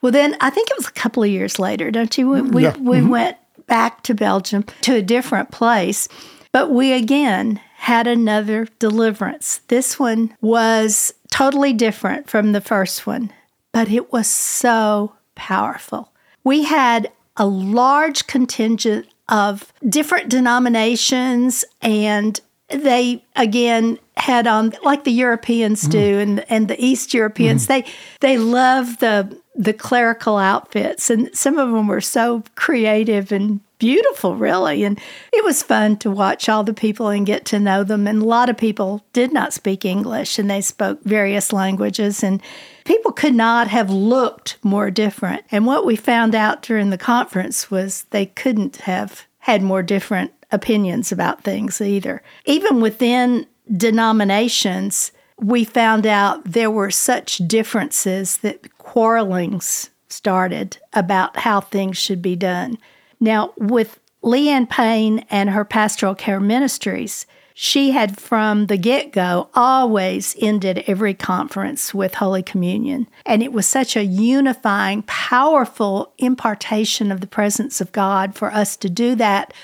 Well, 0.02 0.12
then 0.12 0.36
I 0.40 0.50
think 0.50 0.70
it 0.70 0.76
was 0.76 0.88
a 0.88 0.92
couple 0.92 1.22
of 1.22 1.30
years 1.30 1.58
later, 1.58 1.90
don't 1.90 2.16
you? 2.18 2.28
We, 2.28 2.42
we, 2.42 2.62
yeah. 2.64 2.76
we 2.76 2.98
mm-hmm. 2.98 3.08
went 3.08 3.38
back 3.66 4.02
to 4.02 4.14
Belgium 4.14 4.64
to 4.82 4.96
a 4.96 5.02
different 5.02 5.50
place, 5.50 6.06
but 6.52 6.70
we 6.70 6.92
again 6.92 7.58
had 7.76 8.06
another 8.06 8.68
deliverance. 8.78 9.62
This 9.68 9.98
one 9.98 10.36
was 10.42 11.14
totally 11.30 11.72
different 11.72 12.28
from 12.28 12.52
the 12.52 12.60
first 12.60 13.06
one 13.06 13.32
but 13.74 13.90
it 13.90 14.12
was 14.12 14.28
so 14.28 15.12
powerful. 15.34 16.12
We 16.44 16.62
had 16.62 17.10
a 17.36 17.44
large 17.44 18.26
contingent 18.28 19.08
of 19.28 19.72
different 19.88 20.28
denominations 20.28 21.64
and 21.82 22.40
they 22.68 23.24
again 23.36 23.98
had 24.16 24.46
on 24.46 24.72
like 24.84 25.04
the 25.04 25.12
Europeans 25.12 25.82
mm-hmm. 25.82 25.90
do 25.90 26.18
and 26.20 26.50
and 26.50 26.68
the 26.68 26.82
East 26.82 27.12
Europeans 27.12 27.64
mm. 27.64 27.68
they 27.68 27.84
they 28.20 28.38
love 28.38 28.98
the 28.98 29.36
the 29.54 29.72
clerical 29.72 30.36
outfits 30.36 31.10
and 31.10 31.34
some 31.34 31.58
of 31.58 31.70
them 31.70 31.88
were 31.88 32.00
so 32.00 32.44
creative 32.54 33.32
and 33.32 33.60
beautiful, 33.78 34.34
really. 34.34 34.82
And 34.82 34.98
it 35.30 35.44
was 35.44 35.62
fun 35.62 35.98
to 35.98 36.10
watch 36.10 36.48
all 36.48 36.64
the 36.64 36.72
people 36.72 37.08
and 37.08 37.26
get 37.26 37.44
to 37.46 37.60
know 37.60 37.84
them. 37.84 38.06
And 38.06 38.22
a 38.22 38.24
lot 38.24 38.48
of 38.48 38.56
people 38.56 39.04
did 39.12 39.30
not 39.30 39.52
speak 39.52 39.84
English 39.84 40.38
and 40.38 40.48
they 40.48 40.62
spoke 40.62 41.02
various 41.02 41.52
languages. 41.52 42.22
And 42.22 42.40
people 42.84 43.12
could 43.12 43.34
not 43.34 43.68
have 43.68 43.90
looked 43.90 44.58
more 44.62 44.90
different. 44.90 45.44
And 45.50 45.66
what 45.66 45.84
we 45.84 45.96
found 45.96 46.34
out 46.34 46.62
during 46.62 46.90
the 46.90 46.98
conference 46.98 47.70
was 47.70 48.04
they 48.10 48.26
couldn't 48.26 48.76
have 48.76 49.26
had 49.40 49.62
more 49.62 49.82
different 49.82 50.32
opinions 50.52 51.10
about 51.10 51.42
things 51.42 51.80
either. 51.80 52.22
Even 52.44 52.80
within 52.80 53.46
denominations, 53.76 55.12
we 55.38 55.64
found 55.64 56.06
out 56.06 56.44
there 56.44 56.70
were 56.70 56.90
such 56.90 57.38
differences 57.38 58.38
that 58.38 58.78
quarrelings 58.78 59.90
started 60.08 60.78
about 60.92 61.38
how 61.38 61.60
things 61.60 61.98
should 61.98 62.22
be 62.22 62.36
done. 62.36 62.78
Now, 63.18 63.52
with 63.56 63.98
Leanne 64.22 64.68
Payne 64.68 65.20
and 65.30 65.50
her 65.50 65.64
pastoral 65.64 66.14
care 66.14 66.40
ministries, 66.40 67.26
she 67.56 67.92
had 67.92 68.20
from 68.20 68.66
the 68.66 68.76
get 68.76 69.12
go 69.12 69.48
always 69.54 70.34
ended 70.40 70.82
every 70.88 71.14
conference 71.14 71.94
with 71.94 72.14
Holy 72.14 72.42
Communion. 72.42 73.06
And 73.24 73.44
it 73.44 73.52
was 73.52 73.64
such 73.64 73.96
a 73.96 74.04
unifying, 74.04 75.02
powerful 75.02 76.12
impartation 76.18 77.12
of 77.12 77.20
the 77.20 77.28
presence 77.28 77.80
of 77.80 77.92
God 77.92 78.34
for 78.34 78.52
us 78.52 78.76
to 78.78 78.90
do 78.90 79.14
that 79.14 79.54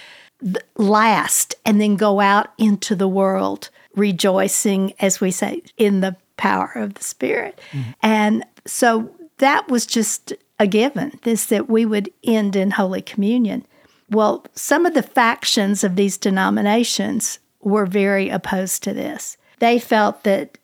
last 0.76 1.56
and 1.66 1.80
then 1.80 1.96
go 1.96 2.20
out 2.20 2.52
into 2.56 2.94
the 2.94 3.08
world 3.08 3.70
rejoicing, 3.96 4.94
as 5.00 5.20
we 5.20 5.32
say, 5.32 5.60
in 5.76 6.00
the 6.00 6.16
power 6.36 6.70
of 6.76 6.94
the 6.94 7.02
Spirit. 7.02 7.60
Mm-hmm. 7.72 7.90
And 8.02 8.44
so 8.64 9.10
that 9.38 9.68
was 9.68 9.84
just 9.84 10.32
a 10.60 10.68
given, 10.68 11.18
is 11.24 11.46
that 11.46 11.68
we 11.68 11.84
would 11.84 12.08
end 12.22 12.54
in 12.54 12.70
Holy 12.70 13.02
Communion. 13.02 13.66
Well, 14.08 14.46
some 14.54 14.86
of 14.86 14.94
the 14.94 15.02
factions 15.02 15.82
of 15.82 15.96
these 15.96 16.16
denominations 16.16 17.40
were 17.60 17.86
very 17.86 18.28
opposed 18.28 18.82
to 18.84 18.94
this. 18.94 19.36
They 19.58 19.78
felt 19.78 20.24
that 20.24 20.58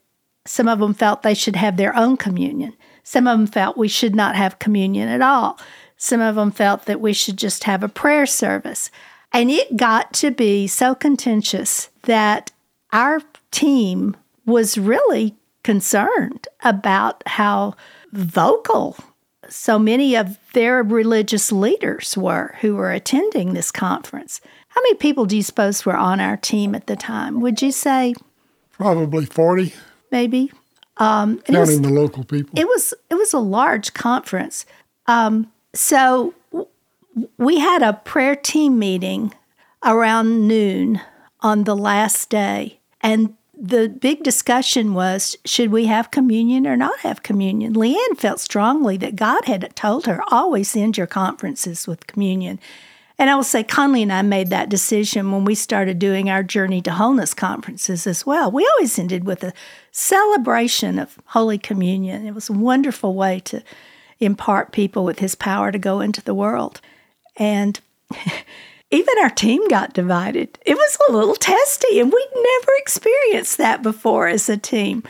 some 0.46 0.68
of 0.68 0.78
them 0.78 0.94
felt 0.94 1.22
they 1.22 1.34
should 1.34 1.56
have 1.56 1.76
their 1.76 1.94
own 1.96 2.16
communion. 2.16 2.74
Some 3.02 3.26
of 3.26 3.38
them 3.38 3.46
felt 3.46 3.76
we 3.76 3.88
should 3.88 4.14
not 4.14 4.36
have 4.36 4.58
communion 4.58 5.08
at 5.08 5.22
all. 5.22 5.58
Some 5.96 6.20
of 6.20 6.34
them 6.34 6.50
felt 6.50 6.84
that 6.86 7.00
we 7.00 7.12
should 7.12 7.36
just 7.36 7.64
have 7.64 7.82
a 7.82 7.88
prayer 7.88 8.26
service. 8.26 8.90
And 9.32 9.50
it 9.50 9.76
got 9.76 10.12
to 10.14 10.30
be 10.30 10.66
so 10.66 10.94
contentious 10.94 11.90
that 12.02 12.52
our 12.92 13.20
team 13.50 14.16
was 14.44 14.78
really 14.78 15.34
concerned 15.62 16.46
about 16.62 17.22
how 17.26 17.74
vocal 18.12 18.96
so 19.48 19.78
many 19.78 20.16
of 20.16 20.38
their 20.52 20.82
religious 20.82 21.52
leaders 21.52 22.16
were 22.16 22.54
who 22.60 22.76
were 22.76 22.92
attending 22.92 23.52
this 23.52 23.70
conference. 23.70 24.40
How 24.76 24.82
many 24.82 24.94
people 24.96 25.24
do 25.24 25.34
you 25.34 25.42
suppose 25.42 25.86
were 25.86 25.96
on 25.96 26.20
our 26.20 26.36
team 26.36 26.74
at 26.74 26.86
the 26.86 26.96
time? 26.96 27.40
Would 27.40 27.62
you 27.62 27.72
say? 27.72 28.14
Probably 28.72 29.24
40. 29.24 29.72
Maybe. 30.12 30.52
Um, 30.98 31.38
Counting 31.40 31.60
was, 31.60 31.80
the 31.80 31.88
local 31.88 32.24
people. 32.24 32.58
It 32.58 32.66
was, 32.66 32.92
it 33.08 33.14
was 33.14 33.32
a 33.32 33.38
large 33.38 33.94
conference. 33.94 34.66
Um, 35.06 35.50
so 35.72 36.34
w- 36.52 36.68
we 37.38 37.58
had 37.58 37.82
a 37.82 37.94
prayer 37.94 38.36
team 38.36 38.78
meeting 38.78 39.32
around 39.82 40.46
noon 40.46 41.00
on 41.40 41.64
the 41.64 41.74
last 41.74 42.28
day. 42.28 42.78
And 43.00 43.34
the 43.58 43.88
big 43.88 44.22
discussion 44.22 44.92
was 44.92 45.36
should 45.46 45.70
we 45.70 45.86
have 45.86 46.10
communion 46.10 46.66
or 46.66 46.76
not 46.76 47.00
have 47.00 47.22
communion? 47.22 47.72
Leanne 47.72 48.18
felt 48.18 48.40
strongly 48.40 48.98
that 48.98 49.16
God 49.16 49.46
had 49.46 49.74
told 49.74 50.04
her 50.04 50.20
always 50.28 50.76
end 50.76 50.98
your 50.98 51.06
conferences 51.06 51.86
with 51.86 52.06
communion. 52.06 52.60
And 53.18 53.30
I 53.30 53.34
will 53.34 53.44
say, 53.44 53.64
Conlee 53.64 54.02
and 54.02 54.12
I 54.12 54.22
made 54.22 54.50
that 54.50 54.68
decision 54.68 55.32
when 55.32 55.44
we 55.44 55.54
started 55.54 55.98
doing 55.98 56.28
our 56.28 56.42
Journey 56.42 56.82
to 56.82 56.92
Wholeness 56.92 57.32
conferences 57.32 58.06
as 58.06 58.26
well. 58.26 58.50
We 58.50 58.68
always 58.74 58.98
ended 58.98 59.24
with 59.24 59.42
a 59.42 59.54
celebration 59.90 60.98
of 60.98 61.18
Holy 61.26 61.56
Communion. 61.56 62.26
It 62.26 62.34
was 62.34 62.50
a 62.50 62.54
wonderful 62.54 63.14
way 63.14 63.40
to 63.40 63.62
impart 64.20 64.72
people 64.72 65.04
with 65.04 65.20
His 65.20 65.34
power 65.34 65.72
to 65.72 65.78
go 65.78 66.00
into 66.00 66.22
the 66.22 66.34
world. 66.34 66.82
And 67.38 67.80
even 68.90 69.14
our 69.22 69.30
team 69.30 69.66
got 69.68 69.94
divided. 69.94 70.58
It 70.66 70.74
was 70.74 70.98
a 71.08 71.12
little 71.12 71.36
testy, 71.36 71.98
and 71.98 72.12
we'd 72.12 72.28
never 72.34 72.72
experienced 72.78 73.56
that 73.58 73.82
before 73.82 74.28
as 74.28 74.48
a 74.50 74.58
team. 74.58 75.02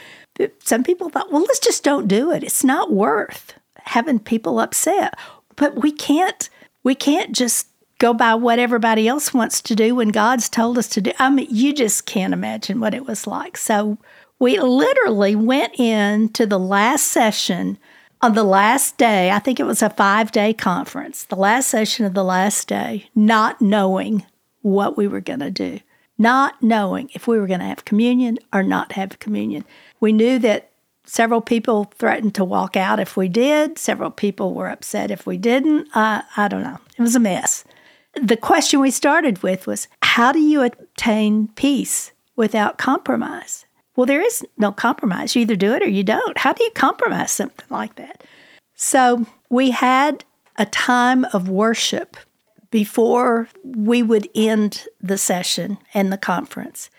Some 0.60 0.84
people 0.84 1.08
thought, 1.08 1.32
well, 1.32 1.42
let's 1.42 1.58
just 1.58 1.82
don't 1.82 2.08
do 2.08 2.30
it. 2.30 2.44
It's 2.44 2.62
not 2.62 2.92
worth 2.92 3.54
having 3.86 4.18
people 4.18 4.60
upset. 4.60 5.18
But 5.56 5.82
we 5.82 5.90
can't 5.90 6.50
we 6.82 6.94
can't 6.94 7.34
just 7.34 7.66
go 7.98 8.12
by 8.12 8.34
what 8.34 8.58
everybody 8.58 9.08
else 9.08 9.32
wants 9.32 9.60
to 9.62 9.74
do 9.74 9.94
when 9.94 10.08
God's 10.08 10.48
told 10.48 10.78
us 10.78 10.88
to 10.88 11.00
do. 11.00 11.12
I 11.18 11.30
mean, 11.30 11.48
you 11.50 11.72
just 11.72 12.06
can't 12.06 12.32
imagine 12.32 12.80
what 12.80 12.94
it 12.94 13.06
was 13.06 13.26
like. 13.26 13.56
So 13.56 13.98
we 14.38 14.58
literally 14.58 15.34
went 15.34 15.78
into 15.78 16.46
the 16.46 16.58
last 16.58 17.06
session 17.06 17.78
on 18.20 18.34
the 18.34 18.44
last 18.44 18.98
day. 18.98 19.30
I 19.30 19.38
think 19.38 19.58
it 19.58 19.66
was 19.66 19.82
a 19.82 19.90
five 19.90 20.30
day 20.32 20.52
conference, 20.52 21.24
the 21.24 21.36
last 21.36 21.68
session 21.68 22.04
of 22.04 22.14
the 22.14 22.24
last 22.24 22.68
day, 22.68 23.08
not 23.14 23.62
knowing 23.62 24.26
what 24.62 24.96
we 24.96 25.06
were 25.06 25.20
going 25.20 25.40
to 25.40 25.50
do, 25.50 25.80
not 26.18 26.62
knowing 26.62 27.10
if 27.14 27.26
we 27.26 27.38
were 27.38 27.46
going 27.46 27.60
to 27.60 27.66
have 27.66 27.84
communion 27.84 28.38
or 28.52 28.62
not 28.62 28.92
have 28.92 29.18
communion. 29.20 29.64
We 30.00 30.12
knew 30.12 30.38
that 30.40 30.70
several 31.04 31.40
people 31.40 31.84
threatened 31.96 32.34
to 32.34 32.44
walk 32.44 32.76
out 32.76 33.00
if 33.00 33.16
we 33.16 33.28
did. 33.28 33.78
Several 33.78 34.10
people 34.10 34.54
were 34.54 34.68
upset 34.68 35.10
if 35.10 35.24
we 35.26 35.38
didn't. 35.38 35.88
Uh, 35.94 36.22
I 36.36 36.48
don't 36.48 36.64
know. 36.64 36.78
It 36.98 37.02
was 37.02 37.14
a 37.14 37.20
mess 37.20 37.64
the 38.20 38.36
question 38.36 38.80
we 38.80 38.90
started 38.90 39.42
with 39.42 39.66
was 39.66 39.88
how 40.02 40.32
do 40.32 40.40
you 40.40 40.62
attain 40.62 41.48
peace 41.48 42.12
without 42.34 42.78
compromise? 42.78 43.66
Well, 43.94 44.06
there 44.06 44.20
is 44.20 44.44
no 44.58 44.72
compromise. 44.72 45.34
You 45.34 45.42
either 45.42 45.56
do 45.56 45.72
it 45.74 45.82
or 45.82 45.88
you 45.88 46.02
don't. 46.02 46.38
How 46.38 46.52
do 46.52 46.64
you 46.64 46.70
compromise 46.72 47.32
something 47.32 47.66
like 47.70 47.96
that? 47.96 48.24
So 48.74 49.26
we 49.48 49.70
had 49.70 50.24
a 50.56 50.66
time 50.66 51.24
of 51.32 51.48
worship 51.48 52.16
before 52.70 53.48
we 53.64 54.02
would 54.02 54.28
end 54.34 54.84
the 55.00 55.16
session 55.16 55.78
and 55.94 56.12
the 56.12 56.18
conference. 56.18 56.90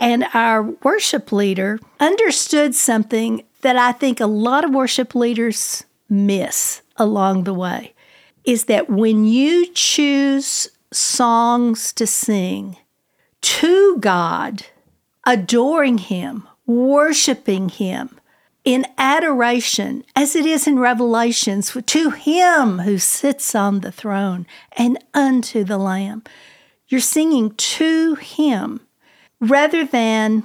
And 0.00 0.24
our 0.34 0.62
worship 0.62 1.30
leader 1.30 1.78
understood 2.00 2.74
something 2.74 3.44
that 3.60 3.76
I 3.76 3.92
think 3.92 4.18
a 4.20 4.26
lot 4.26 4.64
of 4.64 4.74
worship 4.74 5.14
leaders 5.14 5.84
miss 6.08 6.82
along 6.96 7.44
the 7.44 7.54
way 7.54 7.94
is 8.44 8.64
that 8.64 8.90
when 8.90 9.24
you 9.24 9.66
choose 9.72 10.68
songs 10.92 11.92
to 11.94 12.06
sing 12.06 12.76
to 13.40 13.96
God, 13.98 14.66
adoring 15.26 15.98
Him, 15.98 16.46
worshiping 16.66 17.68
Him 17.68 18.20
in 18.64 18.86
adoration, 18.96 20.04
as 20.14 20.36
it 20.36 20.46
is 20.46 20.66
in 20.66 20.78
Revelations, 20.78 21.76
to 21.86 22.10
Him 22.10 22.80
who 22.80 22.98
sits 22.98 23.54
on 23.54 23.80
the 23.80 23.92
throne 23.92 24.46
and 24.76 24.98
unto 25.12 25.64
the 25.64 25.78
Lamb. 25.78 26.22
You're 26.86 27.00
singing 27.00 27.54
to 27.54 28.14
Him 28.16 28.80
rather 29.40 29.84
than 29.84 30.44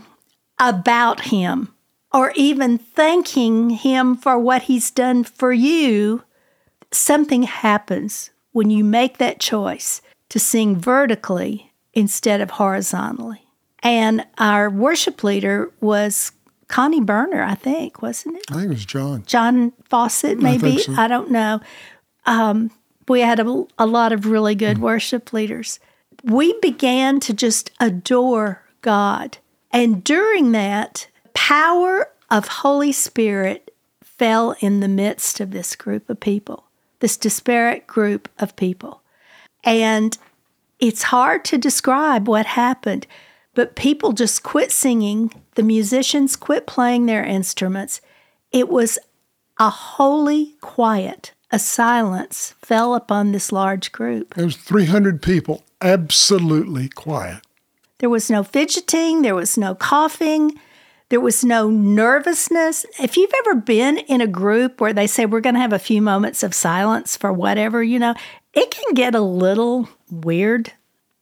about 0.60 1.26
Him 1.26 1.74
or 2.12 2.32
even 2.36 2.78
thanking 2.78 3.70
Him 3.70 4.16
for 4.16 4.40
what 4.40 4.64
He's 4.64 4.90
done 4.90 5.24
for 5.24 5.54
you 5.54 6.24
something 6.92 7.44
happens 7.44 8.32
when 8.52 8.70
you 8.70 8.84
make 8.84 9.18
that 9.18 9.40
choice 9.40 10.02
to 10.30 10.40
sing 10.40 10.76
vertically 10.76 11.72
instead 11.94 12.42
of 12.42 12.52
horizontally. 12.52 13.42
And 13.84 14.26
our 14.38 14.70
worship 14.70 15.24
leader 15.24 15.72
was 15.80 16.32
Connie 16.68 17.02
Burner, 17.02 17.44
I 17.44 17.56
think, 17.56 18.02
wasn't 18.02 18.38
it? 18.38 18.46
I 18.52 18.56
think 18.56 18.66
it 18.66 18.70
was 18.70 18.86
John. 18.86 19.24
John 19.26 19.74
Fawcett, 19.86 20.40
maybe. 20.40 20.74
I, 20.74 20.78
so. 20.78 20.94
I 20.94 21.08
don't 21.08 21.32
know. 21.32 21.62
Um, 22.26 22.72
we 23.08 23.22
had 23.22 23.40
a, 23.40 23.66
a, 23.80 23.86
lot 23.86 24.12
of 24.12 24.26
really 24.26 24.56
good 24.56 24.78
mm 24.78 24.82
worship 24.82 25.32
leaders. 25.32 25.80
We 26.24 26.60
began 26.60 27.20
to 27.22 27.34
just 27.34 27.72
adore 27.80 28.64
God. 28.82 29.38
And 29.72 30.04
during 30.04 30.52
that, 30.52 31.08
power 31.34 32.10
of 32.30 32.48
Holy 32.48 32.92
Spirit 32.92 33.74
fell 34.04 34.56
in 34.60 34.82
the 34.82 34.88
midst 34.88 35.40
of 35.40 35.52
this 35.52 35.76
group 35.76 36.10
of 36.10 36.20
people 36.20 36.67
this 37.00 37.18
disparate 37.18 37.88
group 37.88 38.30
of 38.40 38.56
people. 38.56 39.02
And 39.64 40.18
it's 40.80 41.04
hard 41.04 41.44
to 41.46 41.58
describe 41.58 42.28
what 42.28 42.46
happened, 42.46 43.08
but 43.54 43.76
people 43.76 44.14
just 44.14 44.44
quit 44.44 44.72
singing. 44.72 45.32
The 45.56 45.64
musicians 45.64 46.36
quit 46.36 46.68
playing 46.68 47.06
their 47.06 47.24
instruments. 47.24 48.02
It 48.52 48.70
was 48.70 49.00
a 49.60 49.70
holy 49.70 50.56
quiet, 50.62 51.34
a 51.52 51.60
silence 51.60 52.54
fell 52.62 52.94
upon 52.94 53.32
this 53.32 53.52
large 53.52 53.92
group. 53.92 54.36
There 54.36 54.46
was 54.46 54.58
300 54.58 55.22
people, 55.22 55.64
absolutely 55.82 56.90
quiet. 56.90 57.42
There 58.00 58.10
was 58.10 58.30
no 58.30 58.44
fidgeting, 58.44 59.24
there 59.24 59.34
was 59.34 59.58
no 59.58 59.74
coughing, 59.74 60.60
there 61.10 61.22
was 61.22 61.44
no 61.44 61.70
nervousness. 61.70 62.86
If 63.00 63.16
you've 63.16 63.32
ever 63.40 63.56
been 63.56 63.98
in 63.98 64.20
a 64.20 64.28
group 64.28 64.82
where 64.82 64.94
they 64.94 65.08
say 65.08 65.26
we're 65.26 65.40
going 65.40 65.56
to 65.56 65.62
have 65.62 65.74
a 65.74 65.80
few 65.80 66.02
moments 66.02 66.44
of 66.44 66.54
silence 66.54 67.16
for 67.16 67.32
whatever, 67.32 67.82
you 67.82 67.98
know, 67.98 68.14
it 68.54 68.72
can 68.72 68.94
get 68.94 69.16
a 69.16 69.22
little 69.22 69.88
weird. 70.12 70.74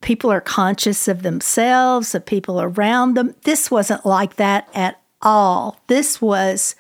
People 0.02 0.32
are 0.32 0.42
conscious 0.42 1.08
of 1.08 1.22
themselves, 1.22 2.16
of 2.16 2.26
people 2.26 2.62
around 2.62 3.14
them. 3.14 3.36
This 3.44 3.70
wasn't 3.70 4.06
like 4.06 4.38
that 4.38 4.68
at 4.74 5.02
all. 5.22 5.80
This 5.88 6.22
was 6.22 6.76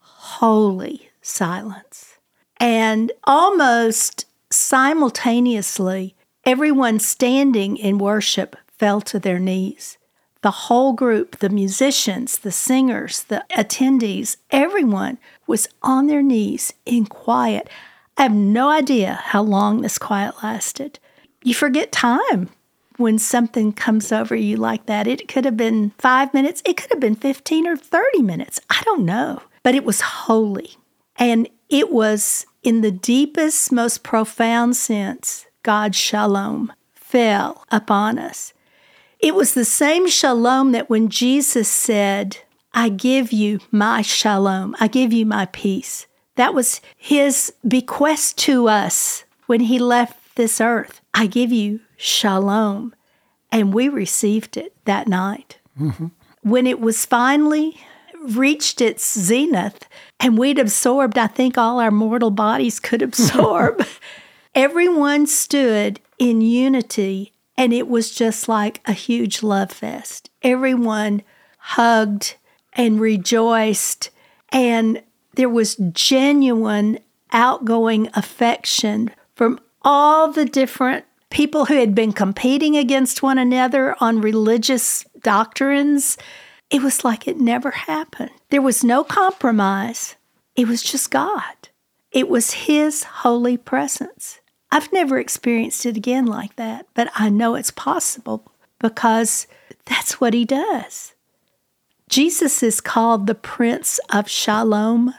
holy 0.00 1.10
silence. 1.20 2.18
And 2.58 3.12
almost 3.24 4.24
simultaneously, 4.50 6.14
everyone 6.44 7.00
standing 7.00 7.76
in 7.76 7.98
worship 7.98 8.56
fell 8.78 9.00
to 9.02 9.18
their 9.18 9.38
knees 9.38 9.98
the 10.46 10.68
whole 10.68 10.92
group, 10.92 11.40
the 11.40 11.48
musicians, 11.48 12.38
the 12.38 12.52
singers, 12.52 13.24
the 13.24 13.44
attendees, 13.50 14.36
everyone 14.52 15.18
was 15.48 15.68
on 15.82 16.06
their 16.06 16.22
knees 16.22 16.72
in 16.84 17.04
quiet. 17.04 17.68
I 18.16 18.22
have 18.22 18.32
no 18.32 18.68
idea 18.68 19.14
how 19.24 19.42
long 19.42 19.80
this 19.80 19.98
quiet 19.98 20.36
lasted. 20.44 21.00
You 21.42 21.52
forget 21.52 21.90
time 21.90 22.50
when 22.96 23.18
something 23.18 23.72
comes 23.72 24.12
over 24.12 24.36
you 24.36 24.56
like 24.56 24.86
that. 24.86 25.08
It 25.08 25.26
could 25.26 25.44
have 25.44 25.56
been 25.56 25.90
five 25.98 26.32
minutes, 26.32 26.62
it 26.64 26.76
could 26.76 26.90
have 26.90 27.00
been 27.00 27.16
15 27.16 27.66
or 27.66 27.76
30 27.76 28.22
minutes. 28.22 28.60
I 28.70 28.82
don't 28.84 29.04
know. 29.04 29.42
But 29.64 29.74
it 29.74 29.84
was 29.84 30.00
holy. 30.00 30.76
And 31.16 31.48
it 31.68 31.90
was, 31.90 32.46
in 32.62 32.82
the 32.82 32.92
deepest, 32.92 33.72
most 33.72 34.04
profound 34.04 34.76
sense, 34.76 35.46
God's 35.64 35.96
shalom 35.96 36.72
fell 36.94 37.64
upon 37.72 38.20
us. 38.20 38.52
It 39.18 39.34
was 39.34 39.54
the 39.54 39.64
same 39.64 40.08
shalom 40.08 40.72
that 40.72 40.90
when 40.90 41.08
Jesus 41.08 41.68
said, 41.68 42.38
I 42.72 42.90
give 42.90 43.32
you 43.32 43.60
my 43.70 44.02
shalom, 44.02 44.76
I 44.78 44.88
give 44.88 45.12
you 45.12 45.24
my 45.24 45.46
peace. 45.46 46.06
That 46.36 46.52
was 46.52 46.82
his 46.96 47.52
bequest 47.66 48.36
to 48.38 48.68
us 48.68 49.24
when 49.46 49.60
he 49.60 49.78
left 49.78 50.36
this 50.36 50.60
earth. 50.60 51.00
I 51.14 51.26
give 51.26 51.50
you 51.50 51.80
shalom. 51.96 52.94
And 53.50 53.72
we 53.72 53.88
received 53.88 54.58
it 54.58 54.74
that 54.84 55.08
night. 55.08 55.58
Mm-hmm. 55.80 56.08
When 56.42 56.66
it 56.66 56.80
was 56.80 57.06
finally 57.06 57.80
reached 58.22 58.80
its 58.80 59.18
zenith 59.18 59.88
and 60.20 60.36
we'd 60.36 60.58
absorbed, 60.58 61.16
I 61.16 61.26
think, 61.26 61.56
all 61.56 61.80
our 61.80 61.90
mortal 61.90 62.30
bodies 62.30 62.78
could 62.80 63.00
absorb, 63.00 63.86
everyone 64.54 65.26
stood 65.26 66.00
in 66.18 66.40
unity 66.40 67.32
and 67.56 67.72
it 67.72 67.88
was 67.88 68.14
just 68.14 68.48
like 68.48 68.80
a 68.84 68.92
huge 68.92 69.42
love 69.42 69.72
fest. 69.72 70.30
Everyone 70.42 71.22
hugged 71.58 72.36
and 72.74 73.00
rejoiced, 73.00 74.10
and 74.50 75.02
there 75.34 75.48
was 75.48 75.76
genuine 75.92 76.98
outgoing 77.32 78.08
affection 78.14 79.10
from 79.34 79.58
all 79.82 80.30
the 80.30 80.44
different 80.44 81.04
people 81.30 81.66
who 81.66 81.74
had 81.74 81.94
been 81.94 82.12
competing 82.12 82.76
against 82.76 83.22
one 83.22 83.38
another 83.38 83.96
on 84.00 84.20
religious 84.20 85.04
doctrines. 85.22 86.16
It 86.70 86.82
was 86.82 87.04
like 87.04 87.26
it 87.26 87.38
never 87.38 87.70
happened. 87.70 88.30
There 88.50 88.62
was 88.62 88.84
no 88.84 89.04
compromise. 89.04 90.16
It 90.54 90.66
was 90.68 90.82
just 90.82 91.10
God. 91.10 91.68
It 92.10 92.28
was 92.28 92.52
His 92.52 93.02
holy 93.02 93.56
presence. 93.56 94.40
I've 94.70 94.92
never 94.92 95.18
experienced 95.18 95.86
it 95.86 95.96
again 95.96 96.26
like 96.26 96.56
that, 96.56 96.86
but 96.94 97.10
I 97.14 97.28
know 97.28 97.54
it's 97.54 97.70
possible 97.70 98.50
because 98.78 99.46
that's 99.84 100.20
what 100.20 100.34
he 100.34 100.44
does. 100.44 101.14
Jesus 102.08 102.62
is 102.62 102.80
called 102.80 103.26
the 103.26 103.34
Prince 103.34 103.98
of 104.10 104.28
Shalom. 104.28 105.14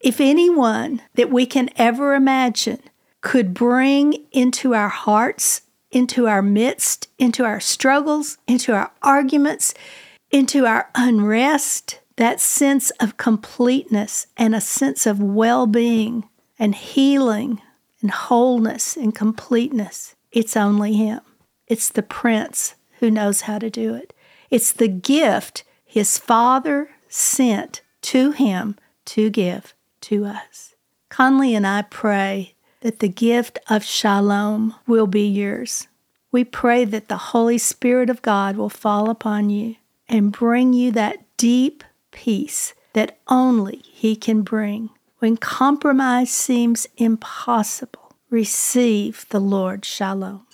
If 0.00 0.20
anyone 0.20 1.02
that 1.14 1.30
we 1.30 1.46
can 1.46 1.70
ever 1.76 2.14
imagine 2.14 2.80
could 3.20 3.54
bring 3.54 4.14
into 4.32 4.74
our 4.74 4.88
hearts 4.88 5.62
into 5.92 6.26
our 6.26 6.42
midst, 6.42 7.08
into 7.18 7.44
our 7.44 7.60
struggles, 7.60 8.38
into 8.48 8.72
our 8.74 8.90
arguments, 9.02 9.74
into 10.30 10.66
our 10.66 10.90
unrest, 10.94 12.00
that 12.16 12.40
sense 12.40 12.90
of 12.92 13.18
completeness 13.18 14.26
and 14.36 14.54
a 14.54 14.60
sense 14.60 15.06
of 15.06 15.22
well 15.22 15.66
being 15.66 16.28
and 16.58 16.74
healing 16.74 17.60
and 18.02 18.10
wholeness 18.10 18.96
and 18.96 19.14
completeness. 19.14 20.14
It's 20.30 20.56
only 20.56 20.94
Him. 20.94 21.20
It's 21.66 21.88
the 21.88 22.02
Prince 22.02 22.74
who 22.98 23.10
knows 23.10 23.42
how 23.42 23.58
to 23.58 23.70
do 23.70 23.94
it. 23.94 24.12
It's 24.50 24.72
the 24.72 24.88
gift 24.88 25.64
His 25.84 26.18
Father 26.18 26.90
sent 27.08 27.80
to 28.02 28.32
Him 28.32 28.76
to 29.06 29.30
give 29.30 29.74
to 30.02 30.24
us. 30.24 30.74
Conlee 31.08 31.54
and 31.54 31.66
I 31.66 31.82
pray 31.82 32.54
that 32.80 32.98
the 32.98 33.08
gift 33.08 33.58
of 33.68 33.84
shalom 33.84 34.74
will 34.86 35.06
be 35.06 35.26
yours. 35.26 35.88
We 36.30 36.44
pray 36.44 36.84
that 36.86 37.08
the 37.08 37.16
Holy 37.16 37.58
Spirit 37.58 38.10
of 38.10 38.22
God 38.22 38.56
will 38.56 38.70
fall 38.70 39.10
upon 39.10 39.50
you 39.50 39.76
and 40.08 40.32
bring 40.32 40.72
you 40.72 40.90
that 40.92 41.18
deep 41.36 41.84
peace 42.10 42.74
that 42.94 43.18
only 43.28 43.82
He 43.84 44.16
can 44.16 44.42
bring. 44.42 44.90
When 45.22 45.36
compromise 45.36 46.32
seems 46.32 46.88
impossible, 46.96 48.16
receive 48.28 49.24
the 49.28 49.38
Lord 49.38 49.84
shalom. 49.84 50.48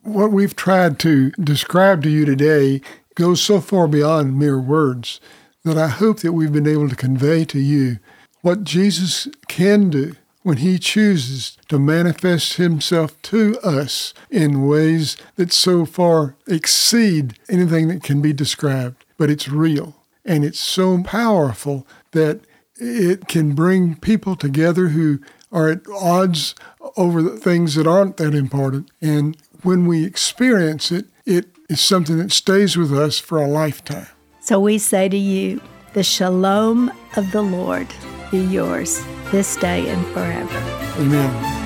What 0.00 0.32
we've 0.32 0.56
tried 0.56 0.98
to 1.00 1.30
describe 1.32 2.02
to 2.04 2.08
you 2.08 2.24
today 2.24 2.80
goes 3.16 3.42
so 3.42 3.60
far 3.60 3.86
beyond 3.86 4.38
mere 4.38 4.58
words 4.58 5.20
that 5.64 5.76
I 5.76 5.88
hope 5.88 6.20
that 6.20 6.32
we've 6.32 6.54
been 6.54 6.66
able 6.66 6.88
to 6.88 6.96
convey 6.96 7.44
to 7.44 7.60
you 7.60 7.98
what 8.40 8.64
Jesus 8.64 9.28
can 9.46 9.90
do 9.90 10.16
when 10.42 10.56
he 10.56 10.78
chooses 10.78 11.58
to 11.68 11.78
manifest 11.78 12.54
himself 12.54 13.20
to 13.24 13.58
us 13.62 14.14
in 14.30 14.66
ways 14.66 15.18
that 15.36 15.52
so 15.52 15.84
far 15.84 16.34
exceed 16.46 17.38
anything 17.50 17.88
that 17.88 18.02
can 18.02 18.22
be 18.22 18.32
described. 18.32 19.04
But 19.18 19.28
it's 19.28 19.50
real 19.50 19.96
and 20.24 20.46
it's 20.46 20.60
so 20.60 21.02
powerful 21.02 21.86
that 22.12 22.40
it 22.76 23.28
can 23.28 23.54
bring 23.54 23.96
people 23.96 24.36
together 24.36 24.88
who 24.88 25.20
are 25.52 25.68
at 25.68 25.80
odds 25.88 26.54
over 26.96 27.22
the 27.22 27.36
things 27.36 27.74
that 27.74 27.86
aren't 27.86 28.16
that 28.16 28.34
important. 28.34 28.90
And 29.00 29.36
when 29.62 29.86
we 29.86 30.04
experience 30.04 30.90
it, 30.90 31.06
it 31.24 31.46
is 31.68 31.80
something 31.80 32.18
that 32.18 32.32
stays 32.32 32.76
with 32.76 32.92
us 32.92 33.18
for 33.18 33.42
a 33.42 33.46
lifetime. 33.46 34.08
So 34.40 34.60
we 34.60 34.78
say 34.78 35.08
to 35.08 35.16
you, 35.16 35.60
the 35.94 36.02
shalom 36.02 36.92
of 37.16 37.30
the 37.30 37.42
Lord 37.42 37.86
be 38.30 38.40
yours 38.40 39.02
this 39.30 39.56
day 39.56 39.88
and 39.88 40.04
forever. 40.08 40.58
Amen. 40.98 41.63